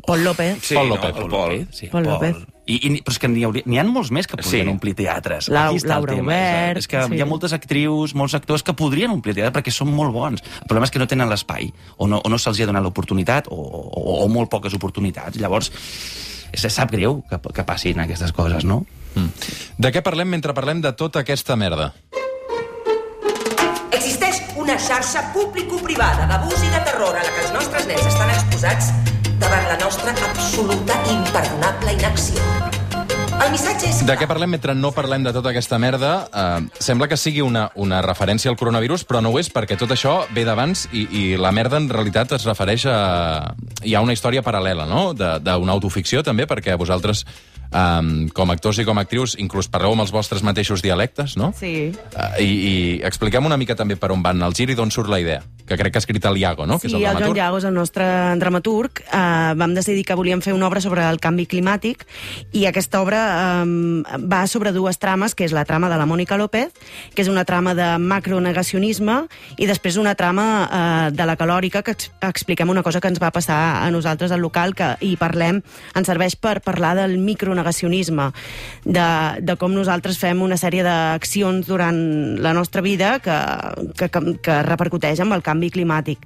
Pol 0.06 0.24
López. 0.24 0.58
Sí, 0.64 0.74
Pol 0.76 0.90
no, 0.90 0.96
López. 0.96 1.16
el 1.16 1.30
Pol. 1.30 1.68
Sí, 1.72 1.88
Pol 1.88 2.04
López. 2.04 2.36
I, 2.66 2.76
i, 2.88 2.90
però 3.04 3.12
és 3.12 3.20
que 3.20 3.28
n'hi 3.28 3.44
hauria- 3.44 3.64
n'hi 3.68 3.78
ha 3.78 3.84
molts 3.84 4.10
més 4.16 4.26
que 4.26 4.38
podrien 4.38 4.66
Sí. 4.66 4.72
omplir 4.72 4.96
teatres. 4.96 5.50
Lau- 5.50 5.74
Aquí 5.74 5.78
està 5.84 5.90
Laura 6.00 6.14
el 6.14 6.20
tema. 6.20 6.32
Obert, 6.32 6.78
és, 6.80 6.88
que 6.88 7.04
sí. 7.04 7.14
hi 7.16 7.22
ha 7.22 7.26
moltes 7.26 7.52
actrius, 7.54 8.16
molts 8.16 8.34
actors 8.34 8.64
que 8.64 8.74
podrien 8.74 9.12
omplir 9.12 9.36
teatre 9.36 9.52
perquè 9.62 9.72
són 9.72 9.92
molt 9.94 10.14
bons. 10.14 10.42
El 10.42 10.68
problema 10.68 10.86
és 10.86 10.92
que 10.92 11.00
no 11.00 11.08
tenen 11.08 11.30
l'espai, 11.30 11.74
o 11.98 12.08
no, 12.08 12.22
o 12.24 12.30
no 12.30 12.38
se'ls 12.40 12.60
ha 12.62 12.66
donat 12.66 12.82
l'oportunitat, 12.84 13.48
o, 13.52 13.56
o, 13.56 14.24
o 14.24 14.28
molt 14.30 14.50
poques 14.50 14.74
oportunitats. 14.74 15.38
Llavors, 15.38 15.72
se 16.54 16.70
sap 16.70 16.90
greu 16.92 17.22
que, 17.30 17.38
que 17.54 17.64
passin 17.64 18.00
aquestes 18.00 18.32
coses, 18.32 18.64
no? 18.64 18.86
De 19.78 19.92
què 19.92 20.02
parlem 20.02 20.30
mentre 20.30 20.54
parlem 20.54 20.80
de 20.82 20.94
tota 20.94 21.20
aquesta 21.20 21.56
merda? 21.56 21.94
Existeix 23.92 24.42
una 24.58 24.78
xarxa 24.80 25.32
público-privada 25.34 26.26
d'abús 26.32 26.64
i 26.64 26.70
de 26.72 26.80
terror 26.88 27.16
a 27.16 27.24
la 27.24 27.30
que 27.36 27.42
els 27.46 27.54
nostres 27.54 27.86
nens 27.88 28.06
estan 28.10 28.30
exposats 28.34 28.90
davant 29.44 29.68
la 29.68 29.78
nostra 29.84 30.14
absoluta 30.30 30.96
i 31.10 31.14
imperdonable 31.18 31.94
inacció. 32.00 32.40
El 33.44 33.50
missatge 33.52 33.90
és... 33.90 33.98
De 34.08 34.14
què 34.16 34.28
parlem 34.30 34.54
mentre 34.56 34.76
no 34.78 34.92
parlem 34.96 35.24
de 35.26 35.34
tota 35.36 35.50
aquesta 35.52 35.76
merda? 35.82 36.12
Eh, 36.32 36.68
sembla 36.80 37.10
que 37.12 37.18
sigui 37.20 37.42
una, 37.44 37.66
una 37.82 38.00
referència 38.06 38.52
al 38.52 38.58
coronavirus, 38.60 39.04
però 39.10 39.20
no 39.26 39.34
ho 39.34 39.40
és, 39.42 39.50
perquè 39.52 39.76
tot 39.80 39.92
això 39.92 40.22
ve 40.36 40.46
d'abans 40.48 40.86
i, 40.96 41.08
i 41.12 41.24
la 41.42 41.52
merda 41.52 41.82
en 41.82 41.90
realitat 41.92 42.38
es 42.38 42.46
refereix 42.48 42.86
a... 42.88 43.00
Hi 43.84 43.96
ha 43.98 44.04
una 44.06 44.16
història 44.16 44.46
paral·lela, 44.46 44.86
no?, 44.88 45.10
De- 45.18 45.36
d'una 45.44 45.76
autoficció 45.76 46.24
també, 46.24 46.46
perquè 46.48 46.78
vosaltres, 46.80 47.26
eh, 47.74 48.30
com 48.38 48.54
a 48.54 48.56
actors 48.56 48.80
i 48.80 48.86
com 48.88 49.02
a 49.02 49.04
actrius, 49.04 49.36
inclús 49.42 49.68
parleu 49.68 49.98
amb 49.98 50.06
els 50.06 50.14
vostres 50.16 50.46
mateixos 50.46 50.86
dialectes, 50.86 51.36
no? 51.36 51.52
Sí. 51.58 51.90
Eh, 51.92 52.30
I, 52.46 52.48
I 52.54 52.76
expliquem 53.10 53.50
una 53.50 53.58
mica 53.60 53.76
també 53.76 53.98
per 54.00 54.14
on 54.16 54.24
van 54.24 54.40
el 54.46 54.56
gir 54.56 54.70
i 54.72 54.78
d'on 54.80 54.94
surt 54.94 55.12
la 55.12 55.20
idea, 55.20 55.42
que 55.66 55.78
crec 55.78 55.94
que 55.94 55.98
ha 55.98 56.04
escrit 56.04 56.26
el 56.26 56.38
Iago, 56.38 56.66
no?, 56.68 56.80
que 56.80 56.90
Sí, 56.90 56.96
és 56.96 56.98
el 56.98 57.00
el 57.00 57.06
Joan 57.06 57.16
dramaturg. 57.18 57.38
Llagos, 57.38 57.64
el 57.64 57.74
nostre 57.74 58.06
dramaturg, 58.40 59.00
eh, 59.06 59.54
vam 59.56 59.74
decidir 59.74 60.04
que 60.06 60.16
volíem 60.16 60.42
fer 60.42 60.54
una 60.54 60.68
obra 60.68 60.82
sobre 60.84 61.06
el 61.08 61.20
canvi 61.24 61.46
climàtic 61.48 62.04
i 62.52 62.66
aquesta 62.68 63.02
obra 63.02 63.22
eh, 63.64 64.18
va 64.20 64.44
sobre 64.48 64.74
dues 64.76 65.00
trames, 65.00 65.36
que 65.36 65.46
és 65.48 65.56
la 65.56 65.66
trama 65.66 65.90
de 65.90 65.98
la 65.98 66.08
Mònica 66.10 66.38
López, 66.38 66.74
que 67.16 67.24
és 67.24 67.32
una 67.32 67.46
trama 67.46 67.74
de 67.76 67.88
macronegacionisme, 67.98 69.24
i 69.58 69.70
després 69.70 69.98
una 69.98 70.16
trama 70.20 70.48
eh, 70.68 71.12
de 71.16 71.26
la 71.26 71.38
calòrica, 71.40 71.84
que 71.84 71.96
ex 71.96 72.12
expliquem 72.22 72.70
una 72.70 72.84
cosa 72.84 73.00
que 73.00 73.08
ens 73.08 73.22
va 73.22 73.32
passar 73.32 73.86
a 73.86 73.90
nosaltres 73.92 74.32
al 74.32 74.42
local, 74.44 74.76
que 74.76 74.98
hi 75.00 75.16
parlem, 75.16 75.62
ens 75.96 76.08
serveix 76.10 76.36
per 76.36 76.60
parlar 76.62 76.96
del 77.00 77.18
micronegacionisme, 77.24 78.32
de, 78.84 79.08
de 79.40 79.56
com 79.56 79.72
nosaltres 79.72 80.20
fem 80.20 80.42
una 80.44 80.58
sèrie 80.60 80.84
d'accions 80.84 81.68
durant 81.68 81.96
la 82.44 82.54
nostra 82.54 82.82
vida 82.82 83.20
que, 83.24 83.38
que, 83.96 84.10
que, 84.12 84.24
que 84.44 84.62
repercuteix 84.68 85.22
amb 85.24 85.38
el 85.38 85.42
canvi 85.42 85.53
climàtic. 85.74 86.24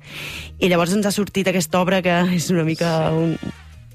I 0.60 0.70
llavors 0.72 0.94
ens 0.96 1.06
ha 1.06 1.12
sortit 1.16 1.48
aquesta 1.48 1.82
obra 1.82 2.02
que 2.02 2.16
és 2.36 2.50
una 2.54 2.64
mica 2.68 3.12
un, 3.12 3.36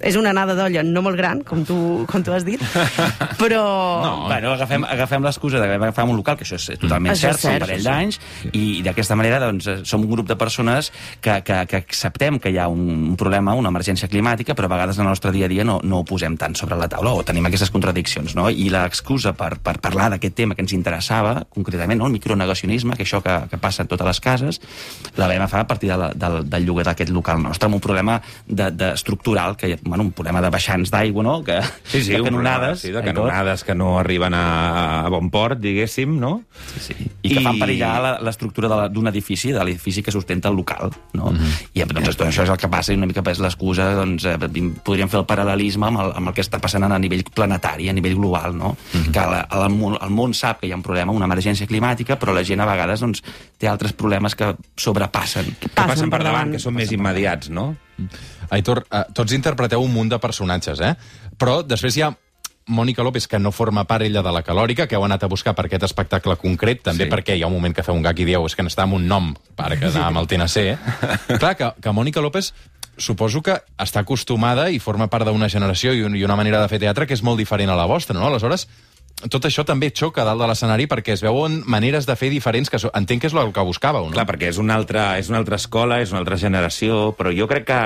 és 0.03 0.17
una 0.19 0.33
anada 0.35 0.57
d'olla 0.59 0.83
no 0.87 1.03
molt 1.05 1.17
gran, 1.19 1.43
com 1.47 1.63
tu, 1.67 1.77
com 2.11 2.25
tu 2.25 2.35
has 2.35 2.45
dit, 2.47 2.63
però... 3.43 3.63
No, 4.03 4.13
bueno, 4.27 4.53
agafem, 4.57 4.85
agafem 4.89 5.25
l'excusa 5.25 5.61
de 5.63 5.69
agafar 5.79 6.05
un 6.09 6.17
local, 6.19 6.37
que 6.39 6.47
això 6.47 6.59
és 6.59 6.81
totalment 6.83 7.15
Això 7.15 7.31
cert, 7.31 7.39
és 7.39 7.43
fa 7.43 7.49
un 7.49 7.55
cert, 7.55 7.67
parell 7.67 7.83
sí, 7.83 7.89
d'anys, 7.89 8.21
i 8.59 8.65
d'aquesta 8.87 9.17
manera 9.19 9.41
doncs, 9.43 9.69
eh, 9.71 9.79
som 9.89 10.03
un 10.03 10.11
grup 10.11 10.29
de 10.29 10.37
persones 10.39 10.91
que, 11.23 11.39
que, 11.47 11.61
que 11.71 11.83
acceptem 11.83 12.41
que 12.43 12.53
hi 12.53 12.59
ha 12.59 12.69
un 12.73 13.15
problema, 13.21 13.55
una 13.59 13.71
emergència 13.73 14.11
climàtica, 14.11 14.57
però 14.59 14.71
a 14.71 14.75
vegades 14.75 14.99
en 14.99 15.07
el 15.07 15.13
nostre 15.13 15.33
dia 15.35 15.47
a 15.47 15.53
dia 15.53 15.67
no, 15.69 15.79
no 15.85 16.03
ho 16.03 16.09
posem 16.09 16.37
tant 16.41 16.57
sobre 16.59 16.79
la 16.81 16.91
taula, 16.91 17.15
o 17.15 17.25
tenim 17.27 17.47
aquestes 17.49 17.71
contradiccions, 17.75 18.35
no? 18.39 18.49
I 18.51 18.69
l'excusa 18.73 19.35
per, 19.39 19.55
per 19.63 19.79
parlar 19.83 20.11
d'aquest 20.15 20.37
tema 20.43 20.59
que 20.59 20.65
ens 20.65 20.75
interessava, 20.77 21.39
concretament, 21.55 22.01
no? 22.01 22.09
el 22.11 22.17
micronegacionisme, 22.17 22.97
que 22.99 23.07
això 23.07 23.23
que, 23.25 23.37
que 23.51 23.61
passa 23.63 23.85
en 23.85 23.91
totes 23.93 24.09
les 24.09 24.23
cases, 24.25 24.61
la 25.17 25.29
vam 25.29 25.43
agafar 25.43 25.63
a 25.65 25.69
partir 25.71 25.93
de 25.93 25.99
la, 26.01 26.11
del, 26.15 26.43
del 26.49 26.67
lloguer 26.67 26.87
d'aquest 26.89 27.13
local 27.15 27.43
nostre, 27.43 27.69
amb 27.69 27.79
un 27.79 27.85
problema 27.85 28.19
de, 28.47 28.71
de 28.71 28.93
estructural, 28.97 29.57
que, 29.57 29.77
bueno, 29.93 30.05
un 30.09 30.13
problema 30.17 30.41
de 30.41 30.49
baixants 30.51 30.91
d'aigua, 30.91 31.23
no? 31.23 31.35
Que, 31.45 31.61
Sí, 31.85 32.01
sí, 32.03 32.13
de 32.17 32.23
canonades. 32.25 32.81
sí, 32.81 32.91
de 32.93 33.03
canonades 33.05 33.63
que 33.63 33.75
no 33.77 33.99
arriben 34.01 34.33
a, 34.35 35.05
a 35.05 35.09
bon 35.13 35.29
port, 35.31 35.61
diguéssim, 35.61 36.15
no? 36.19 36.43
Sí, 36.79 36.81
sí. 36.95 37.11
I 37.23 37.29
que 37.35 37.41
I- 37.41 37.45
fan 37.45 37.59
perillar 37.61 38.01
la- 38.01 38.15
l'estructura 38.25 38.89
d'un 38.89 39.07
edifici, 39.13 39.53
de 39.53 39.63
l'edifici 39.63 40.03
que 40.03 40.11
sustenta 40.11 40.49
el 40.49 40.57
local. 40.57 40.91
No? 41.13 41.31
Mhm. 41.31 41.53
I 41.75 41.85
doncs, 41.85 42.17
tot 42.17 42.27
això 42.29 42.43
és 42.47 42.51
el 42.51 42.57
que 42.57 42.69
passa 42.73 42.93
i 42.93 42.97
una 42.97 43.07
mica 43.07 43.23
és 43.31 43.39
l'excusa, 43.39 43.93
doncs, 43.95 44.25
eh, 44.25 44.39
podríem 44.83 45.09
fer 45.13 45.21
el 45.21 45.27
paral·lelisme 45.27 45.87
amb 45.87 46.01
el, 46.01 46.13
amb 46.17 46.29
el 46.29 46.35
que 46.35 46.41
està 46.43 46.59
passant 46.61 46.83
a 46.89 46.99
nivell 46.99 47.23
planetari, 47.35 47.89
a 47.89 47.93
nivell 47.93 48.17
global, 48.17 48.57
no? 48.57 48.77
Mhm. 48.95 49.13
que 49.13 49.21
la, 49.21 49.47
el, 49.53 49.69
món, 49.71 49.99
el 50.01 50.11
món 50.11 50.33
sap 50.35 50.61
que 50.61 50.67
hi 50.67 50.73
ha 50.73 50.77
un 50.77 50.83
problema, 50.83 51.13
una 51.13 51.27
emergència 51.27 51.67
climàtica, 51.69 52.19
però 52.19 52.33
la 52.33 52.43
gent 52.45 52.61
a 52.61 52.67
vegades 52.67 53.01
doncs, 53.01 53.23
té 53.59 53.69
altres 53.69 53.93
problemes 53.93 54.35
que 54.35 54.55
sobrepassen. 54.77 55.55
Que 55.61 55.69
passen 55.69 56.11
per 56.11 56.23
davant, 56.25 56.51
que 56.53 56.59
són 56.59 56.75
més 56.75 56.91
immediats, 56.93 57.51
no? 57.51 57.77
Aitor, 58.53 58.85
eh, 58.91 59.05
tots 59.17 59.33
interpreteu 59.33 59.81
un 59.83 59.93
munt 59.95 60.13
de 60.13 60.19
personatges, 60.23 60.81
eh? 60.85 60.93
Però 61.41 61.63
després 61.65 61.97
hi 61.97 62.05
ha 62.05 62.13
Mònica 62.73 63.03
López, 63.03 63.27
que 63.27 63.41
no 63.43 63.51
forma 63.51 63.83
part 63.91 64.05
ella 64.07 64.23
de 64.23 64.31
la 64.33 64.45
calòrica, 64.47 64.87
que 64.87 64.95
heu 64.95 65.03
anat 65.05 65.25
a 65.25 65.29
buscar 65.33 65.55
per 65.59 65.65
aquest 65.67 65.83
espectacle 65.89 66.37
concret, 66.39 66.83
també 66.87 67.09
Sí. 67.09 67.11
perquè 67.11 67.35
hi 67.37 67.43
ha 67.43 67.49
un 67.49 67.57
moment 67.57 67.75
que 67.75 67.83
feu 67.83 67.95
un 67.97 68.03
gag 68.05 68.21
i 68.21 68.25
dieu 68.29 68.45
és 68.47 68.55
que 68.55 68.63
n'està 68.63 68.85
amb 68.85 68.95
un 69.01 69.09
nom, 69.09 69.33
per 69.57 69.73
quedar 69.81 70.05
amb 70.07 70.19
el 70.23 70.29
TNC. 70.31 70.79
Clar, 71.43 71.57
que, 71.59 71.73
que 71.83 71.91
Mònica 71.97 72.23
López 72.23 72.53
suposo 72.97 73.43
que 73.43 73.57
està 73.81 74.05
acostumada 74.05 74.69
i 74.71 74.79
forma 74.79 75.09
part 75.09 75.27
d'una 75.27 75.49
generació 75.49 75.93
i, 75.97 76.03
un, 76.07 76.15
i 76.15 76.23
una 76.23 76.37
manera 76.37 76.61
de 76.63 76.69
fer 76.69 76.79
teatre 76.79 77.07
que 77.09 77.15
és 77.15 77.23
molt 77.25 77.41
diferent 77.41 77.71
a 77.73 77.75
la 77.75 77.87
vostra, 77.91 78.15
no? 78.15 78.29
Aleshores, 78.29 78.69
tot 79.31 79.47
això 79.47 79.63
també 79.67 79.91
xoca 79.95 80.25
dalt 80.27 80.41
de 80.43 80.49
l'escenari 80.51 80.89
perquè 80.91 81.15
es 81.15 81.23
veuen 81.23 81.61
maneres 81.71 82.07
de 82.09 82.17
fer 82.19 82.31
diferents 82.33 82.71
que 82.73 82.81
so... 82.83 82.91
entenc 82.97 83.23
que 83.23 83.31
és 83.31 83.37
el 83.39 83.53
que 83.55 83.65
buscàveu, 83.67 84.09
no? 84.09 84.15
Clar, 84.17 84.25
perquè 84.29 84.49
és 84.51 84.59
una, 84.59 84.75
altra, 84.79 85.19
és 85.21 85.31
una 85.31 85.39
altra 85.43 85.59
escola, 85.61 86.01
és 86.03 86.11
una 86.15 86.23
altra 86.23 86.39
generació, 86.41 87.13
però 87.19 87.31
jo 87.35 87.47
crec 87.51 87.69
que 87.71 87.79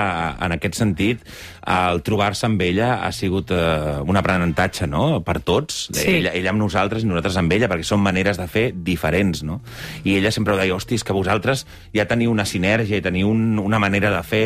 en 0.47 0.55
aquest 0.55 0.79
sentit 0.79 1.25
el 1.67 2.01
trobar-se 2.07 2.47
amb 2.47 2.61
ella 2.63 3.03
ha 3.05 3.11
sigut 3.13 3.51
eh, 3.53 3.99
un 4.07 4.17
aprenentatge, 4.17 4.87
no?, 4.89 5.19
per 5.27 5.39
tots. 5.45 5.87
Sí. 5.91 6.07
Ella, 6.21 6.33
ella 6.37 6.53
amb 6.53 6.63
nosaltres 6.63 7.03
i 7.03 7.11
nosaltres 7.11 7.37
amb 7.41 7.53
ella, 7.53 7.69
perquè 7.69 7.85
són 7.85 8.01
maneres 8.05 8.39
de 8.39 8.47
fer 8.49 8.65
diferents, 8.73 9.43
no? 9.45 9.59
I 10.07 10.17
ella 10.21 10.31
sempre 10.33 10.55
ho 10.55 10.59
deia, 10.59 10.75
hosti, 10.75 10.97
que 11.03 11.15
vosaltres 11.15 11.67
ja 11.93 12.07
teniu 12.09 12.31
una 12.33 12.47
sinergia 12.49 12.97
i 12.97 13.05
teniu 13.05 13.29
un, 13.29 13.59
una 13.61 13.81
manera 13.83 14.09
de 14.15 14.23
fer 14.25 14.45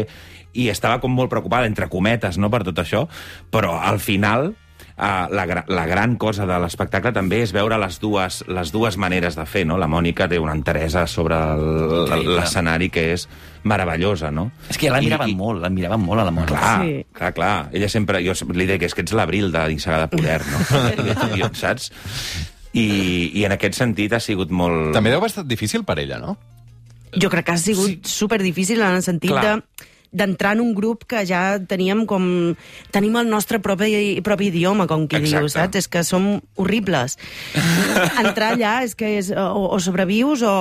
i 0.54 0.68
estava 0.68 1.00
com 1.00 1.14
molt 1.16 1.32
preocupada, 1.32 1.70
entre 1.70 1.88
cometes, 1.92 2.38
no?, 2.42 2.52
per 2.52 2.66
tot 2.68 2.82
això, 2.84 3.06
però 3.54 3.78
al 3.80 4.02
final 4.04 4.52
Uh, 5.02 5.26
la, 5.34 5.48
gra 5.50 5.64
la 5.66 5.88
gran 5.90 6.12
cosa 6.22 6.46
de 6.46 6.60
l'espectacle 6.62 7.10
també 7.12 7.40
és 7.42 7.50
veure 7.56 7.74
les 7.82 7.96
dues, 7.98 8.44
les 8.46 8.70
dues 8.70 8.98
maneres 9.02 9.34
de 9.34 9.48
fer, 9.50 9.64
no? 9.66 9.80
La 9.82 9.88
Mònica 9.90 10.28
té 10.30 10.38
una 10.38 10.54
enteresa 10.54 11.08
sobre 11.10 11.40
l'escenari 12.12 12.92
que 12.94 13.08
és 13.16 13.28
meravellosa, 13.64 14.30
no? 14.32 14.52
És 14.70 14.78
que 14.78 14.88
ja 14.88 14.92
I- 14.92 14.96
l'admiraven 15.00 15.30
i- 15.34 15.36
molt, 15.36 15.62
l'admiraven 15.64 16.00
molt 16.06 16.22
a 16.22 16.26
la 16.26 16.32
Mònica. 16.32 16.54
Clar, 16.60 16.86
Sí. 16.86 17.06
clar, 17.14 17.34
clar. 17.34 17.70
Ella 17.74 17.90
sempre... 17.90 18.22
Jo 18.26 18.34
li 18.54 18.66
deia 18.70 18.78
que 18.78 18.86
és 18.86 18.94
que 18.94 19.02
ets 19.02 19.14
l'abril 19.14 19.52
de 19.52 19.68
Nissaga 19.70 20.06
de 20.06 20.08
Poder, 20.14 20.42
no? 20.46 20.60
jo, 21.42 21.50
saps? 21.54 21.92
I, 22.74 23.32
I 23.42 23.46
en 23.46 23.52
aquest 23.58 23.76
sentit 23.82 24.14
ha 24.14 24.20
sigut 24.20 24.52
molt... 24.52 24.94
També 24.94 25.10
deu 25.10 25.18
haver 25.20 25.32
estat 25.34 25.48
difícil 25.50 25.84
per 25.84 25.98
ella, 26.00 26.20
no? 26.22 26.38
Jo 27.20 27.30
crec 27.30 27.46
que 27.50 27.52
ha 27.52 27.58
sigut 27.58 27.90
sí. 27.90 28.00
super 28.06 28.42
difícil 28.42 28.80
en 28.82 28.94
el 28.96 29.04
sentit 29.04 29.32
Clar. 29.34 29.58
de 29.58 29.88
d'entrar 30.12 30.54
en 30.58 30.62
un 30.62 30.74
grup 30.76 31.06
que 31.08 31.24
ja 31.26 31.60
teníem 31.64 32.06
com... 32.06 32.24
Tenim 32.92 33.16
el 33.22 33.30
nostre 33.32 33.62
propi, 33.64 34.20
propi 34.26 34.50
idioma, 34.52 34.88
com 34.88 35.08
qui 35.08 35.22
diu, 35.24 35.46
Exacte. 35.46 35.54
saps? 35.56 35.80
És 35.80 35.88
que 35.92 36.04
som 36.08 36.28
horribles. 36.60 37.18
Entrar 38.20 38.54
allà 38.56 38.74
és 38.86 38.96
que 39.00 39.14
és 39.20 39.32
o, 39.32 39.48
o 39.72 39.80
sobrevius 39.80 40.44
o, 40.44 40.52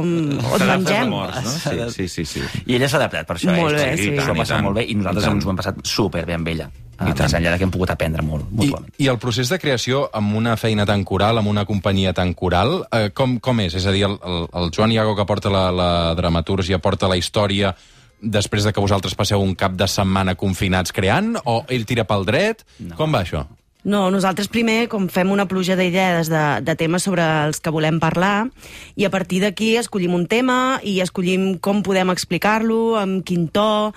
o 0.00 0.56
et 0.56 0.64
mengem. 0.64 1.12
morts, 1.12 1.44
no? 1.44 1.90
Sí, 1.92 2.08
sí, 2.08 2.08
sí. 2.08 2.24
sí. 2.24 2.64
I 2.66 2.78
ella 2.78 2.88
s'ha 2.88 3.00
adaptat 3.02 3.28
per 3.28 3.36
això. 3.38 3.52
Molt 3.52 3.76
eh? 3.76 3.92
bé, 3.92 4.00
sí. 4.00 4.10
S'ho 4.16 4.32
ha 4.32 4.36
I 4.36 4.40
passat 4.42 4.56
tant, 4.56 4.66
molt 4.66 4.80
bé 4.80 4.86
i 4.88 4.96
nosaltres 4.98 5.28
i 5.28 5.32
ens 5.34 5.46
ho 5.46 5.52
hem 5.52 5.60
passat 5.60 5.80
superbé 5.86 6.36
amb 6.38 6.52
ella. 6.54 6.70
I 6.96 7.10
I 7.10 7.12
tant. 7.12 7.26
més 7.26 7.34
enllà 7.36 7.50
de 7.52 7.58
que 7.60 7.66
hem 7.66 7.72
pogut 7.74 7.90
aprendre 7.92 8.22
molt, 8.24 8.46
I, 8.48 8.56
mútuament. 8.56 8.94
I 9.04 9.10
el 9.12 9.18
procés 9.20 9.50
de 9.52 9.58
creació 9.60 10.06
amb 10.16 10.32
una 10.38 10.54
feina 10.56 10.86
tan 10.88 11.04
coral, 11.04 11.36
amb 11.36 11.50
una 11.52 11.66
companyia 11.68 12.14
tan 12.16 12.32
coral, 12.32 12.86
eh, 12.88 13.10
com, 13.12 13.36
com 13.44 13.60
és? 13.60 13.76
És 13.76 13.84
a 13.84 13.92
dir, 13.92 14.06
el, 14.08 14.16
el, 14.24 14.46
el 14.62 14.72
Joan 14.72 14.94
Iago 14.96 15.12
que 15.18 15.26
porta 15.28 15.52
la, 15.52 15.66
la 15.76 15.90
dramatúrgia, 16.16 16.80
porta 16.80 17.10
la 17.12 17.18
història 17.20 17.74
després 18.20 18.64
de 18.64 18.72
que 18.72 18.82
vosaltres 18.82 19.14
passeu 19.14 19.42
un 19.42 19.54
cap 19.58 19.76
de 19.76 19.86
setmana 19.90 20.36
confinats 20.38 20.92
creant, 20.92 21.36
o 21.44 21.62
ell 21.68 21.86
tira 21.88 22.06
pel 22.08 22.26
dret? 22.28 22.66
No. 22.80 22.96
Com 22.98 23.14
va 23.14 23.24
això? 23.26 23.46
No, 23.86 24.08
nosaltres 24.10 24.48
primer 24.50 24.88
com 24.90 25.06
fem 25.06 25.30
una 25.30 25.46
pluja 25.46 25.76
d'idees 25.78 26.26
de, 26.26 26.44
de 26.66 26.74
temes 26.74 27.04
sobre 27.06 27.22
els 27.46 27.62
que 27.62 27.70
volem 27.70 28.00
parlar 28.02 28.48
i 28.98 29.06
a 29.06 29.10
partir 29.14 29.38
d'aquí 29.44 29.76
escollim 29.78 30.16
un 30.16 30.26
tema 30.26 30.80
i 30.82 30.98
escollim 31.04 31.52
com 31.62 31.84
podem 31.86 32.10
explicar-lo, 32.10 32.96
amb 32.98 33.22
quin 33.26 33.46
to... 33.54 33.92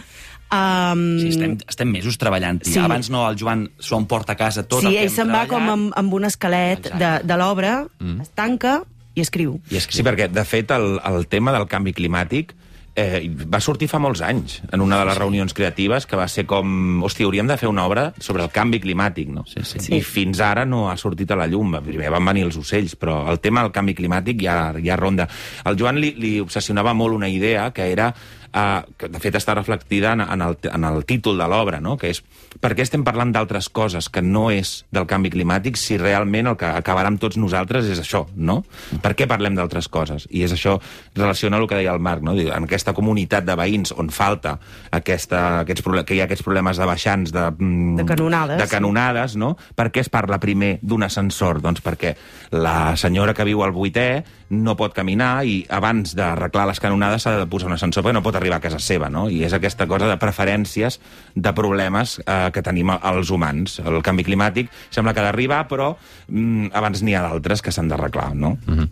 Um, 0.49 1.01
Sí, 1.21 1.31
estem, 1.33 1.57
estem 1.69 1.89
mesos 1.89 2.21
treballant. 2.21 2.61
Sí. 2.65 2.75
Sí. 2.77 2.83
Abans 2.85 3.09
no, 3.13 3.23
el 3.29 3.37
Joan 3.41 3.65
s'ho 3.81 3.97
emporta 3.97 4.37
a 4.37 4.37
casa 4.37 4.61
tot 4.65 4.85
sí, 4.85 4.91
el 4.91 4.99
que 4.99 5.03
ell 5.07 5.13
se'n 5.13 5.33
va 5.33 5.43
com 5.49 5.65
amb, 5.73 5.91
amb 5.97 6.15
un 6.17 6.29
esquelet 6.29 6.85
Exacte. 6.85 7.01
de, 7.01 7.11
de 7.33 7.41
l'obra, 7.41 7.73
mm. 7.97 8.21
es 8.27 8.33
tanca 8.37 8.79
i 9.17 9.25
escriu. 9.25 9.57
I 9.73 9.81
escriu. 9.81 10.03
Sí, 10.03 10.05
perquè, 10.05 10.29
de 10.29 10.45
fet, 10.45 10.69
el, 10.77 10.99
el 11.01 11.25
tema 11.33 11.53
del 11.55 11.65
canvi 11.69 11.97
climàtic 11.97 12.53
eh, 12.99 13.21
va 13.49 13.61
sortir 13.63 13.87
fa 13.91 13.99
molts 14.01 14.21
anys 14.25 14.59
en 14.71 14.83
una 14.83 14.99
de 14.99 15.07
les 15.09 15.17
reunions 15.17 15.53
creatives 15.55 16.05
que 16.09 16.19
va 16.19 16.27
ser 16.31 16.45
com, 16.49 17.03
hòstia, 17.05 17.27
hauríem 17.27 17.49
de 17.49 17.57
fer 17.59 17.69
una 17.71 17.85
obra 17.87 18.09
sobre 18.19 18.43
el 18.45 18.51
canvi 18.53 18.81
climàtic, 18.83 19.31
no? 19.33 19.45
Sí, 19.49 19.63
sí. 19.63 19.81
I 19.97 20.01
fins 20.05 20.41
ara 20.43 20.65
no 20.67 20.87
ha 20.91 20.97
sortit 20.99 21.31
a 21.31 21.39
la 21.39 21.47
llum. 21.49 21.77
Primer 21.85 22.11
van 22.13 22.27
venir 22.31 22.47
els 22.47 22.59
ocells, 22.59 22.97
però 22.99 23.21
el 23.31 23.39
tema 23.43 23.63
del 23.65 23.73
canvi 23.75 23.95
climàtic 23.97 24.43
ja, 24.43 24.57
ja 24.83 24.99
ronda. 24.99 25.29
Al 25.69 25.79
Joan 25.79 26.01
li, 26.01 26.13
li 26.19 26.35
obsessionava 26.43 26.93
molt 26.93 27.15
una 27.15 27.29
idea 27.31 27.69
que 27.75 27.89
era 27.91 28.11
Uh, 28.49 28.81
que 28.97 29.05
de 29.13 29.19
fet 29.21 29.35
està 29.37 29.53
reflectida 29.53 30.15
en, 30.15 30.23
en, 30.25 30.41
el, 30.41 30.55
en 30.65 30.85
el 30.87 31.03
títol 31.05 31.37
de 31.37 31.45
l'obra, 31.45 31.77
no? 31.83 31.99
que 32.01 32.09
és 32.09 32.23
per 32.57 32.71
què 32.73 32.81
estem 32.81 33.03
parlant 33.05 33.29
d'altres 33.29 33.67
coses 33.69 34.07
que 34.09 34.23
no 34.25 34.47
és 34.49 34.87
del 34.89 35.05
canvi 35.05 35.29
climàtic 35.29 35.77
si 35.77 35.99
realment 36.01 36.49
el 36.49 36.57
que 36.57 36.65
acabarà 36.65 37.11
amb 37.11 37.21
tots 37.21 37.37
nosaltres 37.37 37.85
és 37.93 38.01
això, 38.01 38.23
no? 38.33 38.63
Per 39.03 39.11
què 39.13 39.27
parlem 39.29 39.53
d'altres 39.53 39.85
coses? 39.93 40.25
I 40.33 40.41
és 40.47 40.55
això, 40.55 40.79
relaciona 41.13 41.59
el 41.61 41.67
que 41.69 41.77
deia 41.77 41.93
el 41.93 42.01
Marc, 42.01 42.25
no? 42.25 42.33
En 42.33 42.65
aquesta 42.65 42.95
comunitat 42.97 43.45
de 43.45 43.53
veïns 43.59 43.93
on 43.93 44.09
falta 44.09 44.55
aquesta, 44.97 45.61
aquests, 45.61 45.85
que 46.09 46.17
hi 46.17 46.23
ha 46.23 46.25
aquests 46.25 46.45
problemes 46.47 46.81
de 46.81 46.89
baixants, 46.89 47.35
de, 47.35 47.45
mm, 47.53 48.01
De 48.01 48.07
canonades. 48.09 48.57
de 48.57 48.67
canonades, 48.67 49.37
no? 49.37 49.55
Per 49.75 49.91
què 49.91 50.01
es 50.01 50.09
parla 50.09 50.41
primer 50.41 50.79
d'un 50.81 51.05
ascensor? 51.05 51.61
Doncs 51.61 51.83
perquè 51.85 52.15
la 52.51 52.95
senyora 52.97 53.33
que 53.37 53.45
viu 53.45 53.61
al 53.63 53.77
vuitè 53.77 54.23
no 54.49 54.75
pot 54.77 54.93
caminar 54.97 55.45
i 55.45 55.61
abans 55.69 56.15
d'arreglar 56.17 56.65
les 56.69 56.81
canonades 56.81 57.23
s'ha 57.23 57.35
de 57.37 57.47
posar 57.49 57.69
un 57.69 57.75
ascensor 57.77 58.03
perquè 58.03 58.15
no 58.17 58.23
pot 58.25 58.35
arribar 58.35 58.57
a 58.57 58.63
casa 58.63 58.79
seva, 58.81 59.09
no? 59.13 59.27
I 59.29 59.43
és 59.45 59.53
aquesta 59.53 59.87
cosa 59.87 60.09
de 60.09 60.17
preferències 60.21 60.99
de 61.35 61.53
problemes 61.55 62.17
eh, 62.25 62.49
que 62.53 62.63
tenim 62.65 62.91
els 62.97 63.29
humans. 63.29 63.79
El 63.85 64.01
canvi 64.05 64.25
climàtic 64.25 64.71
sembla 64.89 65.13
que 65.13 65.21
ha 65.21 65.29
d'arribar, 65.29 65.65
però 65.69 65.93
mm, 66.27 66.73
abans 66.73 67.03
n'hi 67.05 67.15
ha 67.15 67.25
d'altres 67.27 67.61
que 67.61 67.71
s'han 67.71 67.89
d'arreglar, 67.91 68.33
no? 68.35 68.57
Mm 68.65 68.77
-hmm. 68.77 68.87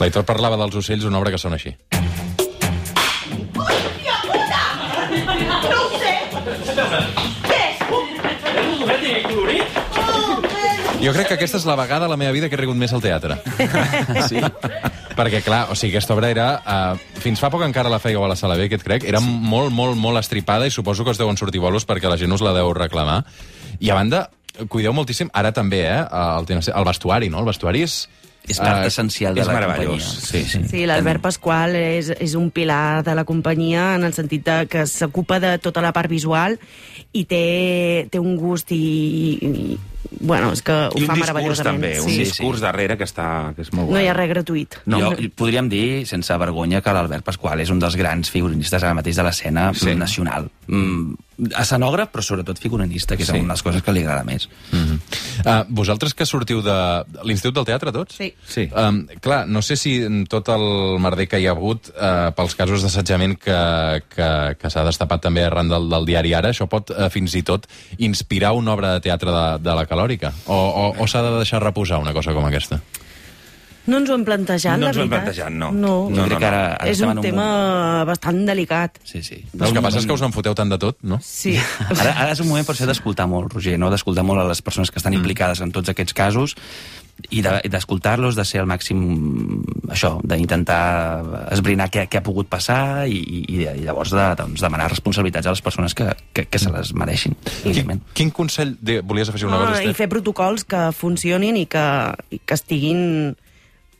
L'Aitor 0.00 0.24
parlava 0.24 0.56
dels 0.56 0.76
ocells, 0.76 1.04
una 1.04 1.18
obra 1.18 1.30
que 1.30 1.38
sona 1.38 1.56
així. 1.56 1.76
No 5.70 5.78
ho 5.82 5.98
sé! 5.98 6.14
Què 7.48 7.58
és? 7.70 7.80
Jo 11.00 11.12
crec 11.16 11.30
que 11.30 11.36
aquesta 11.38 11.56
és 11.56 11.64
la 11.64 11.76
vegada 11.78 12.04
a 12.04 12.10
la 12.12 12.18
meva 12.20 12.32
vida 12.36 12.48
que 12.50 12.56
he 12.58 12.60
rigut 12.60 12.76
més 12.76 12.92
al 12.92 13.00
teatre. 13.00 13.38
sí. 14.28 14.40
Perquè, 15.16 15.40
clar, 15.44 15.62
o 15.72 15.76
sigui, 15.78 15.94
aquesta 15.94 16.14
obra 16.16 16.28
era... 16.32 16.48
Uh, 16.60 17.20
fins 17.20 17.40
fa 17.40 17.50
poc 17.52 17.64
encara 17.64 17.92
la 17.92 18.00
fèieu 18.02 18.22
a 18.24 18.28
la 18.30 18.36
Sala 18.36 18.58
B, 18.58 18.68
aquest 18.68 18.84
crec. 18.84 19.06
Era 19.08 19.22
sí. 19.24 19.32
molt, 19.52 19.72
molt, 19.72 19.96
molt 20.00 20.20
estripada 20.20 20.68
i 20.68 20.74
suposo 20.74 21.04
que 21.04 21.14
us 21.14 21.20
deuen 21.20 21.40
sortir 21.40 21.62
bolos 21.62 21.88
perquè 21.88 22.10
la 22.10 22.20
gent 22.20 22.36
us 22.36 22.44
la 22.44 22.54
deu 22.56 22.72
reclamar. 22.76 23.22
I 23.80 23.92
a 23.92 23.96
banda, 23.96 24.26
cuideu 24.68 24.92
moltíssim, 24.96 25.30
ara 25.32 25.52
també, 25.56 25.86
eh, 25.88 26.00
el, 26.04 26.48
el 26.52 26.88
vestuari, 26.88 27.30
no? 27.32 27.44
El 27.44 27.52
vestuari 27.52 27.86
és... 27.88 28.02
És 28.48 28.56
part 28.56 28.80
eh, 28.80 28.88
essencial 28.88 29.36
de 29.36 29.42
és 29.42 29.48
la 29.48 29.60
companyia. 29.60 30.00
sí, 30.00 30.40
sí. 30.48 30.62
Sí, 30.70 30.86
l'Albert 30.88 31.20
Pasqual 31.22 31.76
és, 31.76 32.08
és 32.24 32.32
un 32.38 32.48
pilar 32.50 33.02
de 33.04 33.12
la 33.14 33.26
companyia 33.28 33.90
en 33.98 34.06
el 34.08 34.16
sentit 34.16 34.46
de 34.46 34.64
que 34.72 34.86
s'ocupa 34.88 35.36
de 35.44 35.58
tota 35.60 35.84
la 35.84 35.92
part 35.92 36.08
visual 36.08 36.56
i 37.12 37.26
té, 37.28 38.08
té 38.10 38.18
un 38.18 38.38
gust 38.40 38.72
i, 38.72 38.80
i 39.44 39.78
bueno, 40.20 40.52
és 40.52 40.62
que 40.62 40.72
ho 40.72 40.98
I 40.98 41.04
fa 41.06 41.12
un 41.14 41.18
discurs 41.20 41.20
meravellosament. 41.20 41.80
també, 41.82 42.00
un 42.00 42.08
sí. 42.10 42.18
discurs 42.18 42.60
darrere 42.60 42.96
que 42.98 43.04
està, 43.04 43.54
que 43.54 43.62
és 43.62 43.72
molt 43.72 43.90
No 43.90 43.98
hi 44.00 44.06
ha 44.08 44.12
guai. 44.14 44.26
res 44.26 44.28
gratuït. 44.34 44.76
No. 44.86 44.98
Jo 45.00 45.16
podríem 45.36 45.68
dir, 45.68 46.06
sense 46.06 46.36
vergonya, 46.36 46.80
que 46.80 46.92
l'Albert 46.92 47.24
Pasqual 47.24 47.60
és 47.60 47.70
un 47.70 47.78
dels 47.78 47.96
grans 47.96 48.30
figurinistes 48.30 48.82
ara 48.82 48.94
mateix 48.94 49.16
de 49.16 49.22
l'escena 49.22 49.72
Sí. 49.74 49.94
nacional. 49.94 50.50
Mm, 50.68 51.14
escenògraf, 51.56 52.10
però 52.12 52.22
sobretot 52.22 52.58
figurinista, 52.60 53.16
que 53.16 53.22
és 53.22 53.28
Sí. 53.28 53.32
una 53.38 53.42
de 53.42 53.48
les 53.54 53.62
coses 53.62 53.82
que 53.82 53.92
li 53.92 54.00
agrada 54.00 54.24
més. 54.24 54.48
Mm 54.72 54.76
-hmm. 54.78 54.98
uh, 55.46 55.64
vosaltres 55.68 56.12
que 56.14 56.26
sortiu 56.26 56.60
de 56.62 57.04
l'Institut 57.24 57.54
del 57.54 57.64
Teatre, 57.64 57.92
tots? 57.92 58.14
Sí. 58.14 58.34
Sí. 58.46 58.68
Um, 58.76 59.06
clar, 59.20 59.48
no 59.48 59.62
sé 59.62 59.76
si 59.76 60.24
tot 60.28 60.48
el 60.48 60.98
merder 61.00 61.26
que 61.28 61.40
hi 61.40 61.46
ha 61.46 61.52
hagut 61.52 61.88
uh, 61.88 62.30
pels 62.36 62.54
casos 62.54 62.82
d'assetjament 62.82 63.38
que, 63.38 64.02
que, 64.14 64.56
que 64.60 64.70
s'ha 64.70 64.84
destapat 64.84 65.22
també 65.22 65.44
arran 65.44 65.68
del, 65.68 65.88
del 65.88 66.04
diari 66.04 66.34
Ara, 66.34 66.50
això 66.50 66.68
pot 66.68 66.90
uh, 66.90 67.08
fins 67.10 67.34
i 67.34 67.42
tot 67.42 67.66
inspirar 67.98 68.52
una 68.52 68.72
obra 68.72 68.92
de 68.94 69.00
teatre 69.00 69.30
de, 69.30 69.58
de 69.58 69.74
la 69.74 69.86
calòrica? 69.90 70.32
O, 70.46 70.54
o, 70.54 70.84
o 71.02 71.10
s'ha 71.10 71.22
de 71.26 71.34
deixar 71.40 71.62
reposar 71.62 71.98
una 72.00 72.14
cosa 72.14 72.34
com 72.36 72.46
aquesta? 72.46 72.80
No 73.86 73.96
ens 73.98 74.10
ho 74.10 74.14
hem 74.14 74.24
plantejat, 74.28 74.76
No 74.78 74.84
la 74.86 74.90
ens 74.92 74.98
ho 74.98 75.02
hem 75.02 75.08
veritat. 75.10 75.34
plantejat, 75.34 75.52
no. 75.56 75.70
no. 75.72 75.94
No, 76.10 76.16
Jo 76.22 76.26
crec 76.28 76.38
que 76.42 76.46
ara, 76.50 76.62
ara 76.76 76.90
és 76.90 76.98
estem 76.98 77.08
un 77.08 77.12
en 77.12 77.18
un 77.18 77.24
tema 77.24 78.04
bastant 78.06 78.42
delicat. 78.46 78.98
Sí, 79.04 79.22
sí. 79.24 79.40
El 79.58 79.72
que 79.72 79.82
passa 79.82 79.98
és 79.98 80.06
que 80.06 80.12
us 80.14 80.22
en 80.22 80.32
foteu 80.36 80.54
tant 80.54 80.68
de 80.70 80.78
tot, 80.78 80.98
no? 81.02 81.18
Sí. 81.24 81.56
Ara, 82.00 82.12
ara 82.12 82.30
és 82.36 82.40
un 82.44 82.48
moment 82.52 82.66
per 82.68 82.76
ser 82.76 82.86
d'escoltar 82.90 83.26
molt, 83.26 83.52
Roger, 83.56 83.78
no? 83.80 83.90
d'escoltar 83.90 84.22
molt 84.26 84.40
a 84.44 84.48
les 84.48 84.60
persones 84.62 84.90
que 84.92 85.00
estan 85.00 85.14
implicades 85.16 85.60
en 85.64 85.72
tots 85.72 85.88
aquests 85.88 86.12
casos 86.14 86.56
i 87.30 87.42
de- 87.44 87.60
d'escoltar-los, 87.68 88.36
de, 88.36 88.44
ser 88.48 88.60
al 88.62 88.68
màxim 88.70 89.00
això, 89.92 90.14
d'intentar 90.24 91.50
esbrinar 91.52 91.90
què, 91.92 92.06
què 92.08 92.20
ha 92.20 92.24
pogut 92.24 92.48
passar 92.48 93.06
i, 93.10 93.18
i, 93.20 93.40
i 93.60 93.66
llavors 93.84 94.12
de, 94.14 94.24
doncs, 94.38 94.62
demanar 94.64 94.88
responsabilitats 94.92 95.46
a 95.50 95.52
les 95.52 95.60
persones 95.60 95.94
que, 95.94 96.06
que, 96.32 96.46
que 96.48 96.58
se 96.62 96.70
les 96.72 96.94
mereixin. 96.96 97.36
Quin, 97.64 98.00
quin 98.16 98.30
consell... 98.32 98.76
De, 98.80 99.00
volies 99.04 99.28
afegir 99.28 99.48
una 99.50 99.58
cosa, 99.64 99.80
Ah, 99.80 99.84
I 99.84 99.92
fer 99.96 100.08
protocols 100.08 100.64
que 100.64 100.86
funcionin 100.96 101.56
i 101.60 101.66
que, 101.70 101.84
i 102.32 102.40
que 102.40 102.56
estiguin, 102.56 103.36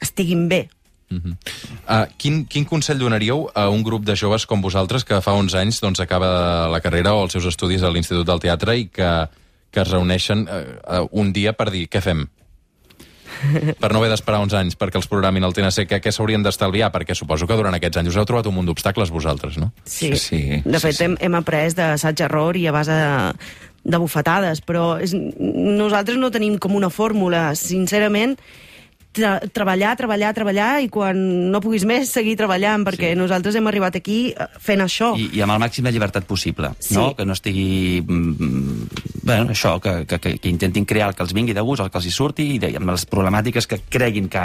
estiguin 0.00 0.49
bé. 0.50 0.66
Uh, 1.11 2.07
quin, 2.23 2.45
quin 2.47 2.64
consell 2.71 3.00
donaríeu 3.00 3.49
a 3.59 3.66
un 3.69 3.83
grup 3.83 4.04
de 4.07 4.14
joves 4.14 4.45
com 4.47 4.62
vosaltres 4.62 5.02
que 5.02 5.19
fa 5.25 5.35
11 5.35 5.59
anys 5.59 5.80
doncs, 5.83 5.99
acaba 6.04 6.69
la 6.71 6.78
carrera 6.85 7.16
o 7.19 7.25
els 7.25 7.35
seus 7.35 7.49
estudis 7.50 7.83
a 7.83 7.90
l'Institut 7.90 8.28
del 8.28 8.42
Teatre 8.42 8.76
i 8.78 8.87
que, 8.95 9.09
que 9.75 9.83
es 9.83 9.90
reuneixen 9.90 10.47
uh, 10.47 10.61
uh, 11.00 11.09
un 11.11 11.33
dia 11.35 11.57
per 11.59 11.73
dir 11.75 11.88
què 11.90 12.02
fem? 12.04 12.28
per 13.80 13.90
no 13.92 14.00
haver 14.00 14.11
d'esperar 14.12 14.40
uns 14.45 14.54
anys 14.57 14.76
perquè 14.78 15.00
els 15.00 15.09
programin 15.11 15.45
al 15.47 15.54
TNC, 15.57 15.87
què, 15.88 16.00
què 16.04 16.12
s'haurien 16.14 16.45
d'estalviar? 16.45 16.90
Perquè 16.95 17.16
suposo 17.16 17.49
que 17.49 17.57
durant 17.59 17.75
aquests 17.76 18.00
anys 18.00 18.12
us 18.12 18.21
heu 18.21 18.26
trobat 18.28 18.49
un 18.50 18.57
munt 18.59 18.69
d'obstacles 18.69 19.12
vosaltres, 19.14 19.59
no? 19.61 19.71
Sí. 19.85 20.12
Sí, 20.21 20.61
de 20.64 20.78
fet, 20.78 20.95
sí, 20.95 20.99
sí. 20.99 21.07
Hem, 21.09 21.16
hem 21.21 21.38
après 21.38 21.75
d'assaig-error 21.76 22.59
i 22.61 22.66
a 22.69 22.75
base 22.76 22.97
de, 22.97 23.12
de 23.95 24.02
bufetades, 24.02 24.62
però 24.66 24.92
és, 25.02 25.14
nosaltres 25.16 26.21
no 26.21 26.33
tenim 26.35 26.59
com 26.61 26.76
una 26.76 26.90
fórmula. 26.92 27.50
Sincerament, 27.59 28.37
treballar, 29.12 29.97
treballar, 29.99 30.31
treballar 30.37 30.69
i 30.85 30.88
quan 30.93 31.19
no 31.50 31.61
puguis 31.62 31.85
més 31.88 32.12
seguir 32.14 32.37
treballant 32.38 32.85
perquè 32.87 33.12
sí. 33.12 33.19
nosaltres 33.19 33.57
hem 33.59 33.67
arribat 33.67 33.97
aquí 33.99 34.19
eh, 34.31 34.47
fent 34.62 34.85
això. 34.85 35.12
I, 35.19 35.29
I 35.38 35.43
amb 35.43 35.57
el 35.57 35.62
màxim 35.64 35.85
de 35.87 35.93
llibertat 35.95 36.29
possible, 36.31 36.71
Sí. 36.79 36.95
no? 36.95 37.11
Que 37.19 37.26
no 37.26 37.35
estigui... 37.35 38.02
mm, 38.07 39.07
Bueno, 39.23 39.50
això, 39.52 39.76
que, 39.83 40.07
que, 40.09 40.19
que, 40.19 40.38
que 40.40 40.49
intentin 40.49 40.87
crear 40.88 41.11
el 41.11 41.14
que 41.14 41.23
els 41.23 41.35
vingui 41.37 41.52
de 41.55 41.61
gust, 41.61 41.83
el 41.85 41.90
que 41.90 41.99
els 42.00 42.07
hi 42.09 42.11
surti, 42.14 42.47
i 42.55 42.59
de, 42.62 42.71
amb 42.79 42.88
les 42.90 43.05
problemàtiques 43.07 43.67
que 43.69 43.79
creguin 43.90 44.31
que, 44.33 44.45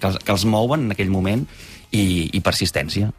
que, 0.00 0.10
els, 0.10 0.18
que 0.18 0.32
els 0.34 0.44
mouen 0.44 0.88
en 0.88 0.96
aquell 0.96 1.12
moment, 1.14 1.46
i, 1.94 2.28
i 2.34 2.40
persistència. 2.44 3.12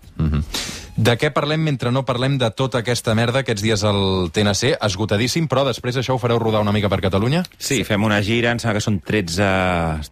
De 0.98 1.14
què 1.14 1.30
parlem 1.30 1.62
mentre 1.62 1.92
no 1.94 2.02
parlem 2.08 2.40
de 2.42 2.48
tota 2.58 2.80
aquesta 2.82 3.14
merda 3.14 3.44
aquests 3.44 3.62
dies 3.62 3.84
al 3.86 4.32
TNC? 4.34 4.72
Esgotadíssim, 4.82 5.46
però 5.46 5.62
després 5.68 6.00
això 6.02 6.16
ho 6.16 6.22
fareu 6.22 6.40
rodar 6.42 6.64
una 6.64 6.72
mica 6.74 6.90
per 6.90 6.98
Catalunya? 7.06 7.44
Sí, 7.62 7.84
fem 7.86 8.02
una 8.04 8.18
gira, 8.26 8.50
em 8.50 8.58
sembla 8.58 8.80
que 8.80 8.82
són 8.82 8.98
13, 9.06 9.50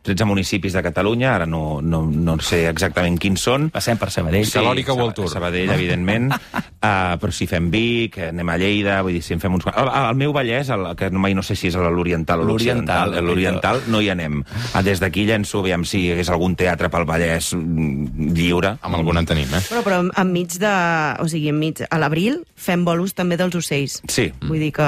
13 0.05 0.27
municipis 0.29 0.75
de 0.77 0.83
Catalunya, 0.85 1.31
ara 1.39 1.47
no, 1.49 1.79
no, 1.81 2.03
no 2.05 2.35
sé 2.37 2.67
exactament 2.69 3.17
quins 3.17 3.41
són. 3.47 3.71
Passem 3.73 3.97
per 3.97 4.11
Sabadell. 4.13 4.45
Sí. 4.45 4.59
Calòrica 4.59 4.93
Saba- 4.93 5.01
World 5.01 5.17
Tour. 5.17 5.31
Sabadell, 5.33 5.71
evidentment. 5.73 6.29
uh, 6.35 7.15
però 7.23 7.33
si 7.33 7.49
fem 7.49 7.71
Vic, 7.73 8.19
anem 8.29 8.53
a 8.53 8.59
Lleida, 8.61 8.99
vull 9.01 9.17
dir, 9.17 9.23
si 9.25 9.33
en 9.33 9.41
fem 9.41 9.57
uns... 9.57 9.65
El, 9.73 9.89
el 9.89 10.21
meu 10.21 10.37
Vallès, 10.37 10.69
el, 10.69 10.85
que 11.01 11.09
mai 11.09 11.33
no 11.33 11.41
sé 11.41 11.57
si 11.57 11.71
és 11.73 11.79
l'oriental 11.81 12.45
o 12.45 12.47
L'oriental, 12.51 13.09
l'occidental, 13.09 13.25
l'oriental, 13.25 13.81
no 13.89 14.03
hi 14.05 14.11
anem. 14.13 14.37
Ah, 14.77 14.85
Des 14.85 15.01
d'aquí 15.01 15.25
llenço, 15.25 15.63
aviam 15.65 15.81
si 15.81 16.03
hi 16.05 16.13
hagués 16.13 16.29
algun 16.29 16.53
teatre 16.55 16.93
pel 16.93 17.09
Vallès 17.09 17.55
mm, 17.57 18.31
lliure. 18.37 18.75
Amb 18.85 19.01
algun 19.01 19.17
en 19.23 19.33
tenim, 19.33 19.49
eh? 19.49 19.65
Però, 19.71 19.81
però 19.89 20.03
enmig 20.21 20.59
de... 20.61 20.74
O 21.21 21.27
sigui, 21.31 21.49
enmig... 21.53 21.83
A 21.89 21.97
l'abril 22.01 22.41
fem 22.55 22.83
bolos 22.85 23.13
també 23.15 23.37
dels 23.37 23.55
ocells. 23.55 23.99
Sí. 24.11 24.29
Vull 24.45 24.59
dir 24.59 24.71
que 24.75 24.85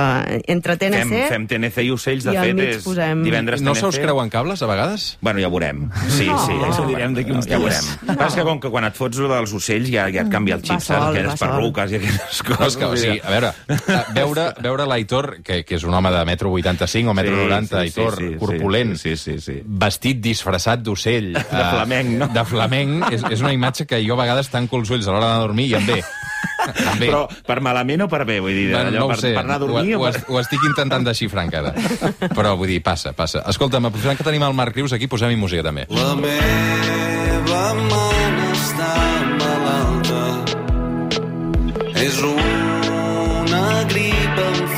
entre 0.51 0.77
TNC... 0.79 1.03
Fem, 1.11 1.27
fem 1.31 1.47
TNC 1.51 1.83
i 1.85 1.91
ocells, 1.93 2.25
de 2.27 2.33
i 2.33 2.39
fet, 2.41 2.61
és 2.77 2.83
posem- 2.85 3.23
divendres 3.25 3.61
No 3.61 3.73
TNC. 3.73 3.79
se 3.81 3.87
us 3.93 3.99
creuen 4.01 4.29
cables, 4.33 4.61
a 4.63 4.67
vegades? 4.69 5.07
Bueno, 5.21 5.39
ja 5.43 5.49
veurem. 5.53 5.85
Sí, 6.09 6.27
No. 6.27 6.37
sí. 6.45 6.53
Això 6.67 6.83
ho 6.85 6.87
direm 6.89 7.13
d'aquí 7.15 7.31
uns 7.31 7.47
ja 7.47 7.57
dies. 7.59 7.67
veurem. 7.67 8.07
No. 8.07 8.15
Però 8.17 8.27
és 8.27 8.35
que 8.39 8.43
com 8.47 8.59
que 8.63 8.71
quan 8.73 8.87
et 8.89 8.95
fots 8.97 9.17
lo 9.21 9.29
dels 9.31 9.53
ocells 9.53 9.89
ja, 9.91 10.07
ja 10.13 10.23
et 10.25 10.31
canvia 10.31 10.55
el 10.57 10.63
xip, 10.65 10.79
saps? 10.81 11.11
Aquelles 11.11 11.39
perruques 11.39 11.91
i 11.91 11.99
aquelles 12.01 12.41
No, 12.47 12.55
coses. 12.55 12.67
és 12.67 12.77
que, 12.77 12.85
o 12.85 12.97
sigui, 12.97 13.19
a 13.23 13.29
veure, 13.31 13.51
a 13.93 14.01
veure, 14.15 14.47
veure 14.63 14.85
l'Aitor, 14.89 15.29
que, 15.43 15.61
que 15.67 15.75
és 15.77 15.83
un 15.87 15.93
home 15.93 16.11
de 16.11 16.23
metro 16.25 16.51
85 16.51 17.11
o 17.11 17.13
metro 17.17 17.35
Sí, 17.37 17.43
90, 17.47 17.67
sí, 17.67 17.81
Aitor, 17.83 18.17
sí, 18.17 18.27
sí, 18.31 18.37
corpulent, 18.41 18.95
sí, 18.97 19.15
sí, 19.17 19.37
sí. 19.43 19.57
vestit 19.65 20.19
disfressat 20.23 20.81
d'ocell. 20.83 21.33
De 21.33 21.63
flamenc, 21.71 22.09
no? 22.19 22.27
De 22.33 22.43
flamenc, 22.45 23.11
és, 23.13 23.23
és 23.31 23.41
una 23.45 23.53
imatge 23.55 23.85
que 23.87 23.99
jo 24.05 24.15
a 24.17 24.21
vegades 24.23 24.49
tanco 24.49 24.77
els 24.81 24.89
ulls 24.91 25.07
a 25.07 25.13
l'hora 25.15 25.35
a 25.35 25.39
dormir 25.45 25.69
i 25.71 25.76
Em 25.77 25.87
ve. 25.89 25.99
Però 26.99 27.21
per 27.47 27.59
malament 27.63 28.03
o 28.05 28.07
per 28.11 28.23
bé? 28.27 28.39
Vull 28.43 28.55
dir, 28.55 28.67
Bueno, 28.71 28.89
allò, 28.89 28.99
no 28.99 29.05
ho 29.05 29.11
per, 29.13 29.19
sé, 29.21 29.31
per 29.35 29.43
anar 29.45 29.55
a 29.55 29.61
dormir 29.63 29.95
ho, 29.95 30.01
o 30.01 30.07
ho, 30.07 30.11
per... 30.11 30.23
ho 30.27 30.39
estic 30.41 30.65
intentant 30.67 31.05
desxifrar 31.07 31.47
encara. 31.47 31.73
Però 32.35 32.55
vull 32.59 32.71
dir, 32.73 32.81
passa, 32.83 33.13
passa. 33.17 33.43
Escolta'm, 33.51 33.87
aprofitant 33.89 34.19
que 34.19 34.27
tenim 34.27 34.43
el 34.47 34.57
Marc 34.57 34.75
Rius 34.75 34.95
aquí, 34.97 35.09
posem-hi 35.11 35.39
música 35.39 35.63
també. 35.65 35.87
La 35.93 36.13
meva 36.19 37.63
mana 37.87 38.51
està 38.57 38.93
malalta. 39.39 40.23
És 42.03 42.21
una 42.27 43.65
grip 43.91 44.45
amb 44.49 44.77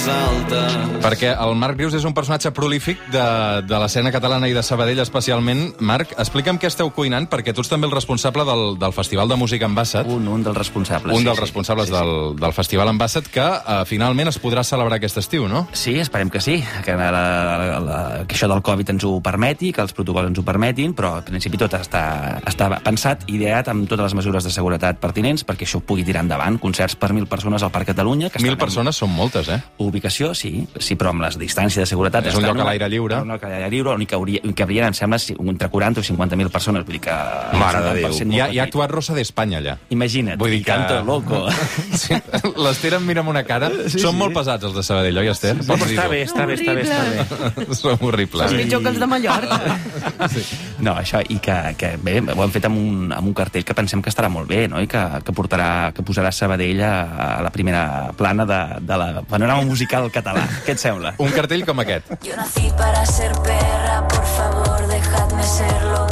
febres 0.00 0.08
altes. 0.08 0.76
Perquè 1.00 1.30
el 1.32 1.54
Marc 1.56 1.78
Rius 1.78 1.94
és 1.96 2.04
un 2.04 2.14
personatge 2.16 2.50
prolífic 2.56 3.00
de, 3.12 3.24
de 3.66 3.78
l'escena 3.80 4.12
catalana 4.12 4.48
i 4.48 4.54
de 4.56 4.62
Sabadell 4.64 5.00
especialment. 5.02 5.74
Marc, 5.80 6.12
explica'm 6.20 6.58
què 6.60 6.68
esteu 6.68 6.90
cuinant, 6.94 7.26
perquè 7.30 7.54
tu 7.56 7.64
ets 7.64 7.70
també 7.72 7.88
el 7.88 7.94
responsable 7.94 8.44
del, 8.48 8.76
del 8.80 8.94
Festival 8.96 9.28
de 9.30 9.38
Música 9.40 9.66
Ambassat. 9.68 10.08
Un, 10.10 10.28
un 10.28 10.44
dels 10.44 10.56
responsables. 10.56 11.14
un 11.14 11.22
sí, 11.22 11.28
dels 11.28 11.38
sí. 11.38 11.44
responsables 11.44 11.88
Sí, 11.88 11.94
sí. 11.94 11.98
del, 11.98 12.36
del 12.40 12.52
Festival 12.52 12.88
Ambassat, 12.92 13.30
que 13.32 13.44
uh, 13.44 13.80
finalment 13.88 14.28
es 14.28 14.38
podrà 14.40 14.64
celebrar 14.66 14.98
aquest 15.00 15.20
estiu, 15.22 15.48
no? 15.48 15.66
Sí, 15.72 15.96
esperem 16.00 16.30
que 16.30 16.40
sí, 16.44 16.58
que, 16.84 16.96
la, 16.96 17.10
la, 17.14 17.80
la, 17.80 18.00
que 18.28 18.36
això 18.36 18.48
del 18.50 18.62
Covid 18.66 18.92
ens 18.94 19.06
ho 19.08 19.14
permeti, 19.24 19.72
que 19.72 19.84
els 19.84 19.96
protocols 19.96 20.30
ens 20.30 20.40
ho 20.40 20.44
permetin, 20.46 20.94
però 20.96 21.16
en 21.20 21.28
principi 21.32 21.60
tot 21.60 21.74
està, 21.78 22.40
està 22.46 22.68
pensat, 22.84 23.24
ideat 23.32 23.72
amb 23.72 23.88
totes 23.88 24.10
les 24.10 24.18
mesures 24.20 24.44
de 24.44 24.52
seguretat 24.52 25.00
pertinents 25.00 25.46
perquè 25.48 25.66
això 25.68 25.80
pugui 25.80 26.04
tirar 26.04 26.24
endavant. 26.26 26.60
Concerts 26.60 26.98
per 27.00 27.12
mil 27.16 27.26
persones 27.30 27.64
al 27.64 27.72
Parc 27.72 27.90
Catalunya. 27.94 28.28
Que 28.30 28.42
Mil 28.42 28.52
estan 28.52 28.60
en 28.60 28.64
persones 28.66 29.00
són 29.00 29.12
moltes, 29.16 29.48
eh? 29.48 29.60
Ubicació, 29.90 30.30
sí, 30.38 30.52
sí, 30.78 30.94
però 30.96 31.10
amb 31.14 31.24
les 31.24 31.36
distàncies 31.40 31.82
de 31.82 31.86
seguretat... 31.90 32.28
És 32.30 32.36
un 32.38 32.44
lloc 32.46 32.60
a 32.62 32.66
l'aire 32.70 32.88
lliure. 32.92 33.20
Un 33.24 33.32
lloc 33.34 33.44
a 33.44 33.50
l'aire 33.50 33.68
lliure, 33.72 33.94
on 33.96 34.02
hi 34.04 34.08
caurien, 34.10 34.46
hi 34.46 34.54
cabrien, 34.56 34.86
em 34.90 34.96
sembla, 34.96 35.18
entre 35.50 35.68
40 35.72 36.00
o 36.00 36.04
50.000 36.06 36.52
persones. 36.54 36.84
Vull 36.86 36.96
dir 36.98 37.02
que... 37.08 37.16
Mare 37.60 37.82
de 37.84 37.94
Déu. 38.00 38.14
Hi 38.30 38.40
ha, 38.40 38.48
hi 38.54 38.60
ha 38.62 38.66
actuat 38.68 38.92
Rosa 38.94 39.16
d'Espanya, 39.18 39.58
allà. 39.60 39.76
Imagina't, 39.90 40.38
Vull 40.40 40.54
dir 40.54 40.60
i 40.62 40.64
que- 40.64 40.70
canto 40.72 41.00
loco. 41.04 41.42
Sí, 42.00 42.14
L'Ester 42.56 42.94
em 42.96 43.04
mira 43.04 43.20
amb 43.24 43.28
una 43.32 43.42
cara. 43.44 43.68
Són 43.92 44.16
molt 44.16 44.32
pesats, 44.36 44.64
els 44.64 44.76
de 44.78 44.82
Sabadell, 44.86 45.18
oi, 45.20 45.28
Esther? 45.32 45.56
No, 45.58 45.66
Pots 45.66 45.82
però 45.82 45.90
està 45.90 46.06
bé, 46.08 46.20
està 46.24 46.46
bé, 46.48 46.54
està 46.56 46.74
bé, 46.76 46.84
està 46.86 47.58
bé. 47.66 47.66
Són 47.80 47.98
horribles. 48.06 48.52
És 48.54 48.62
pitjor 48.64 48.84
que 48.86 48.92
els 48.94 49.00
de 49.02 49.08
Mallorca. 49.10 49.60
No, 50.80 50.94
això, 50.96 51.18
i 51.28 51.36
que, 51.44 51.54
que 51.76 51.90
bé, 52.00 52.14
ho 52.22 52.40
hem 52.40 52.52
fet 52.54 52.64
amb 52.64 52.78
un, 52.80 53.10
amb 53.12 53.28
un 53.28 53.34
cartell 53.36 53.64
que 53.68 53.74
pensem 53.76 54.00
que 54.00 54.08
estarà 54.08 54.30
molt 54.32 54.48
bé, 54.48 54.62
no? 54.70 54.80
I 54.80 54.88
que, 54.88 55.00
que, 55.26 55.32
portarà, 55.36 55.90
que 55.92 56.00
posarà 56.06 56.30
Sabadell 56.32 56.80
a, 56.86 56.92
a 57.20 57.42
la 57.44 57.50
primera 57.52 57.82
plana 58.16 58.46
de, 58.48 58.60
de 58.88 58.96
la 59.02 59.08
panorama 59.28 59.60
musical 59.68 59.79
català. 59.86 60.46
Què 60.66 60.72
et 60.72 60.80
sembla? 60.82 61.14
Un 61.18 61.30
cartell 61.30 61.64
com 61.66 61.80
aquest. 61.80 62.10
Yo 62.26 62.36
nací 62.36 62.70
para 62.76 63.04
ser 63.06 63.30
perra, 63.46 64.06
por 64.08 64.24
favor, 64.36 64.86
dejadme 64.88 65.42
serlo, 65.42 66.06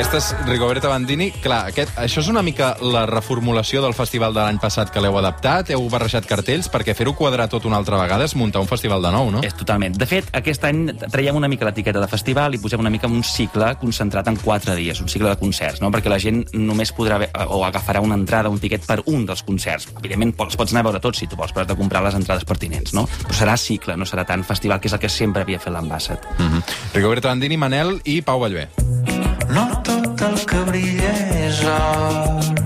Aquesta 0.00 0.16
és 0.16 0.46
Rigoberta 0.48 0.88
Bandini. 0.88 1.26
Clar, 1.44 1.66
aquest, 1.68 1.90
això 2.00 2.22
és 2.22 2.28
una 2.32 2.40
mica 2.40 2.70
la 2.80 3.02
reformulació 3.04 3.82
del 3.84 3.92
festival 3.92 4.32
de 4.32 4.40
l'any 4.40 4.56
passat 4.56 4.88
que 4.88 5.00
l'heu 5.04 5.18
adaptat, 5.20 5.68
heu 5.74 5.82
barrejat 5.92 6.24
cartells, 6.24 6.70
perquè 6.72 6.94
fer-ho 6.96 7.12
quadrar 7.18 7.50
tot 7.52 7.66
una 7.68 7.76
altra 7.76 7.98
vegada 8.00 8.24
és 8.24 8.32
muntar 8.32 8.62
un 8.64 8.70
festival 8.70 9.04
de 9.04 9.10
nou, 9.12 9.28
no? 9.34 9.42
És 9.44 9.52
totalment. 9.58 9.98
De 10.00 10.06
fet, 10.08 10.30
aquest 10.32 10.64
any 10.64 10.86
traiem 11.02 11.36
una 11.36 11.50
mica 11.52 11.68
l'etiqueta 11.68 12.00
de 12.00 12.08
festival 12.08 12.56
i 12.56 12.60
posem 12.62 12.80
una 12.80 12.88
mica 12.88 13.10
un 13.12 13.20
cicle 13.20 13.74
concentrat 13.82 14.30
en 14.32 14.38
quatre 14.40 14.78
dies, 14.78 15.02
un 15.04 15.12
cicle 15.12 15.28
de 15.28 15.36
concerts, 15.36 15.82
no? 15.84 15.92
perquè 15.92 16.08
la 16.08 16.18
gent 16.22 16.46
només 16.56 16.94
podrà 16.96 17.18
ve- 17.20 17.28
o 17.52 17.60
agafarà 17.68 18.00
una 18.00 18.16
entrada, 18.16 18.48
un 18.48 18.58
tiquet 18.58 18.86
per 18.88 19.02
un 19.04 19.26
dels 19.28 19.44
concerts. 19.44 19.90
Evidentment, 19.98 20.32
els 20.46 20.56
pots 20.56 20.72
anar 20.72 20.86
a 20.86 20.88
veure 20.88 21.02
tots 21.04 21.20
si 21.20 21.28
tu 21.28 21.36
vols, 21.36 21.52
però 21.52 21.66
has 21.66 21.74
de 21.74 21.76
comprar 21.76 22.00
les 22.08 22.16
entrades 22.16 22.48
pertinents, 22.48 22.96
no? 22.96 23.04
Però 23.26 23.36
serà 23.36 23.58
cicle, 23.60 24.00
no 24.00 24.08
serà 24.08 24.24
tant 24.24 24.48
festival, 24.48 24.80
que 24.80 24.88
és 24.88 24.96
el 24.96 25.04
que 25.04 25.12
sempre 25.12 25.44
havia 25.44 25.60
fet 25.60 25.76
l'Ambassat. 25.76 26.24
Mm 26.38 26.48
-hmm. 26.48 26.78
Rigoberta 26.94 27.28
Bandini, 27.28 27.58
Manel 27.58 28.00
i 28.04 28.22
Pau 28.22 28.40
Vallvé. 28.40 28.70
No 29.54 29.66
tot 29.82 30.22
el 30.22 30.36
que 30.46 30.62
brilla 30.68 31.10
és 31.42 31.64
or, 31.66 32.59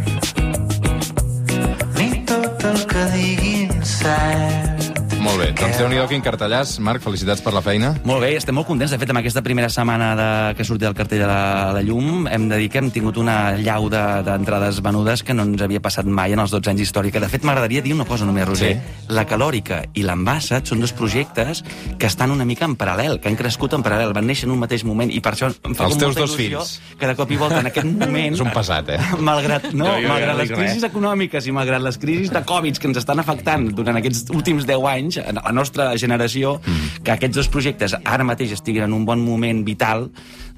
doncs 5.65 5.79
déu 5.81 5.89
nhi 5.89 6.01
quin 6.11 6.23
cartellàs. 6.25 6.75
Marc, 6.85 7.01
felicitats 7.05 7.41
per 7.45 7.53
la 7.55 7.63
feina. 7.65 7.95
Molt 8.05 8.21
bé, 8.23 8.35
estem 8.37 8.55
molt 8.57 8.67
contents. 8.69 8.93
De 8.93 8.99
fet, 9.01 9.11
amb 9.11 9.21
aquesta 9.23 9.41
primera 9.43 9.71
setmana 9.73 10.11
de, 10.19 10.27
que 10.59 10.65
sortia 10.69 10.91
el 10.91 10.95
cartell 10.99 11.23
de 11.23 11.29
la, 11.31 11.73
la 11.73 11.83
llum, 11.83 12.27
hem 12.29 12.49
de 12.51 12.59
dir 12.61 12.69
que 12.71 12.79
hem 12.83 12.91
tingut 12.93 13.17
una 13.21 13.55
llau 13.57 13.89
de- 13.93 14.23
d'entrades 14.27 14.81
venudes 14.85 15.23
que 15.25 15.33
no 15.35 15.47
ens 15.49 15.63
havia 15.65 15.81
passat 15.81 16.05
mai 16.07 16.33
en 16.37 16.43
els 16.45 16.53
12 16.53 16.71
anys 16.75 16.83
d'històrica. 16.85 17.21
De 17.23 17.29
fet, 17.33 17.45
m'agradaria 17.49 17.83
dir 17.83 17.95
una 17.97 18.05
cosa 18.05 18.27
només, 18.29 18.47
Roger. 18.49 18.75
Sí. 18.77 19.15
La 19.15 19.25
Calòrica 19.29 19.83
i 19.95 20.03
l'Ambassat 20.05 20.67
són 20.69 20.81
dos 20.85 20.93
projectes 20.93 21.63
que 21.99 22.07
estan 22.07 22.31
una 22.35 22.45
mica 22.45 22.65
en 22.69 22.77
paral·lel, 22.77 23.19
que 23.21 23.29
han 23.33 23.37
crescut 23.41 23.73
en 23.79 23.83
paral·lel, 23.87 24.13
van 24.15 24.27
néixer 24.29 24.47
en 24.49 24.53
un 24.57 24.61
mateix 24.61 24.85
moment 24.85 25.11
i 25.13 25.21
per 25.25 25.33
això 25.35 25.49
em 25.53 25.75
fa 25.75 25.89
Els 25.89 25.97
teus 25.99 26.13
molta 26.15 26.21
dos 26.27 26.37
il·lusió 26.37 26.61
fills. 26.65 26.75
que 27.01 27.07
de 27.09 27.17
cop 27.17 27.31
i 27.33 27.37
volta 27.41 27.61
en 27.65 27.71
aquest 27.73 27.89
moment... 27.89 28.35
És 28.39 28.45
un 28.45 28.53
pesat, 28.53 28.93
eh? 28.97 29.01
Malgrat, 29.31 29.71
no, 29.73 29.87
Jo- 29.89 30.01
jo 30.05 30.09
malgrat 30.13 30.35
no 30.37 30.43
les 30.43 30.53
crisis 30.53 30.83
res. 30.83 30.89
econòmiques 30.91 31.47
i 31.49 31.53
malgrat 31.57 31.83
les 31.83 31.99
crisis 31.99 32.31
de 32.35 32.45
Covid 32.45 32.79
que 32.79 32.89
ens 32.93 33.01
estan 33.01 33.21
afectant 33.25 33.71
durant 33.75 33.97
aquests 34.01 34.29
últims 34.35 34.67
10 34.69 34.89
anys, 34.93 35.21
la 35.35 35.54
nostra 35.55 35.93
generació, 35.97 36.61
Mm. 36.67 37.03
que 37.05 37.11
aquests 37.15 37.37
dos 37.37 37.49
projectes 37.49 37.97
ara 38.05 38.25
mateix 38.25 38.53
estiguin 38.53 38.83
en 38.85 38.93
un 38.93 39.05
bon 39.07 39.21
moment 39.25 39.65
vital 39.65 40.11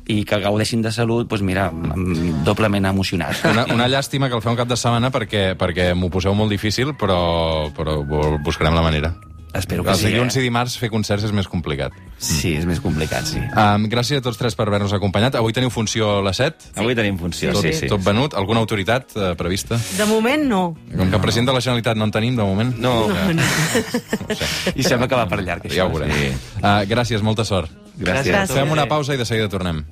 i 0.08 0.24
que 0.24 0.38
gaudeixin 0.38 0.82
de 0.82 0.92
salut, 0.92 1.26
doncs 1.28 1.42
mira, 1.42 1.68
em- 1.70 2.44
doblement 2.44 2.86
emocionat. 2.86 3.36
Una, 3.50 3.64
una 3.74 3.88
llàstima 3.88 4.28
que 4.28 4.36
el 4.36 4.42
feu 4.42 4.52
un 4.52 4.56
cap 4.58 4.68
de 4.68 4.76
setmana 4.76 5.10
perquè, 5.10 5.56
perquè 5.58 5.94
m'ho 5.94 6.08
poseu 6.10 6.34
molt 6.34 6.50
difícil, 6.50 6.94
però, 6.94 7.72
però 7.74 8.00
bu- 8.06 8.38
buscarem 8.42 8.74
la 8.74 8.82
manera. 8.82 9.14
Espero 9.58 9.84
que 9.84 9.92
Els 9.94 10.02
sí. 10.02 10.10
dilluns 10.10 10.36
eh? 10.36 10.42
i 10.42 10.46
dimarts 10.46 10.76
fer 10.80 10.90
concerts 10.92 11.24
és 11.26 11.32
més 11.34 11.48
complicat. 11.48 11.94
Sí, 12.18 12.54
és 12.56 12.64
més 12.68 12.80
complicat, 12.80 13.26
sí. 13.28 13.40
Um, 13.52 13.86
gràcies 13.92 14.20
a 14.20 14.24
tots 14.24 14.38
tres 14.40 14.56
per 14.56 14.66
haver-nos 14.68 14.94
acompanyat. 14.96 15.38
Avui 15.40 15.56
teniu 15.56 15.72
funció 15.72 16.18
a 16.18 16.24
les 16.26 16.40
7? 16.40 16.72
Avui 16.82 16.96
tenim 16.98 17.18
funció, 17.20 17.52
tot, 17.56 17.64
sí, 17.64 17.72
sí. 17.76 17.90
tot 17.92 18.04
venut? 18.04 18.36
Alguna 18.36 18.62
autoritat 18.64 19.16
uh, 19.16 19.30
prevista? 19.38 19.78
De 19.98 20.08
moment, 20.10 20.46
no. 20.50 20.62
Com 20.92 21.12
que 21.12 21.22
president 21.22 21.50
de 21.52 21.56
la 21.56 21.64
Generalitat 21.64 22.00
no 22.00 22.08
en 22.08 22.14
tenim, 22.14 22.36
de 22.36 22.44
moment. 22.44 22.74
No, 22.82 22.94
no 23.08 23.16
ho 23.16 24.36
sé. 24.36 24.72
I 24.80 24.86
sembla 24.86 25.08
que 25.08 25.18
va 25.18 25.28
per 25.30 25.40
llarg, 25.42 25.68
això. 25.68 25.80
Ja 25.80 25.88
ho 25.88 25.94
veurem. 25.94 26.12
Uh, 26.60 26.82
gràcies, 26.90 27.24
molta 27.24 27.48
sort. 27.48 27.72
gràcies. 27.96 28.32
Gràcies. 28.32 28.56
Fem 28.56 28.76
una 28.76 28.88
pausa 28.90 29.16
i 29.16 29.20
de 29.20 29.28
seguida 29.28 29.48
tornem. 29.52 29.86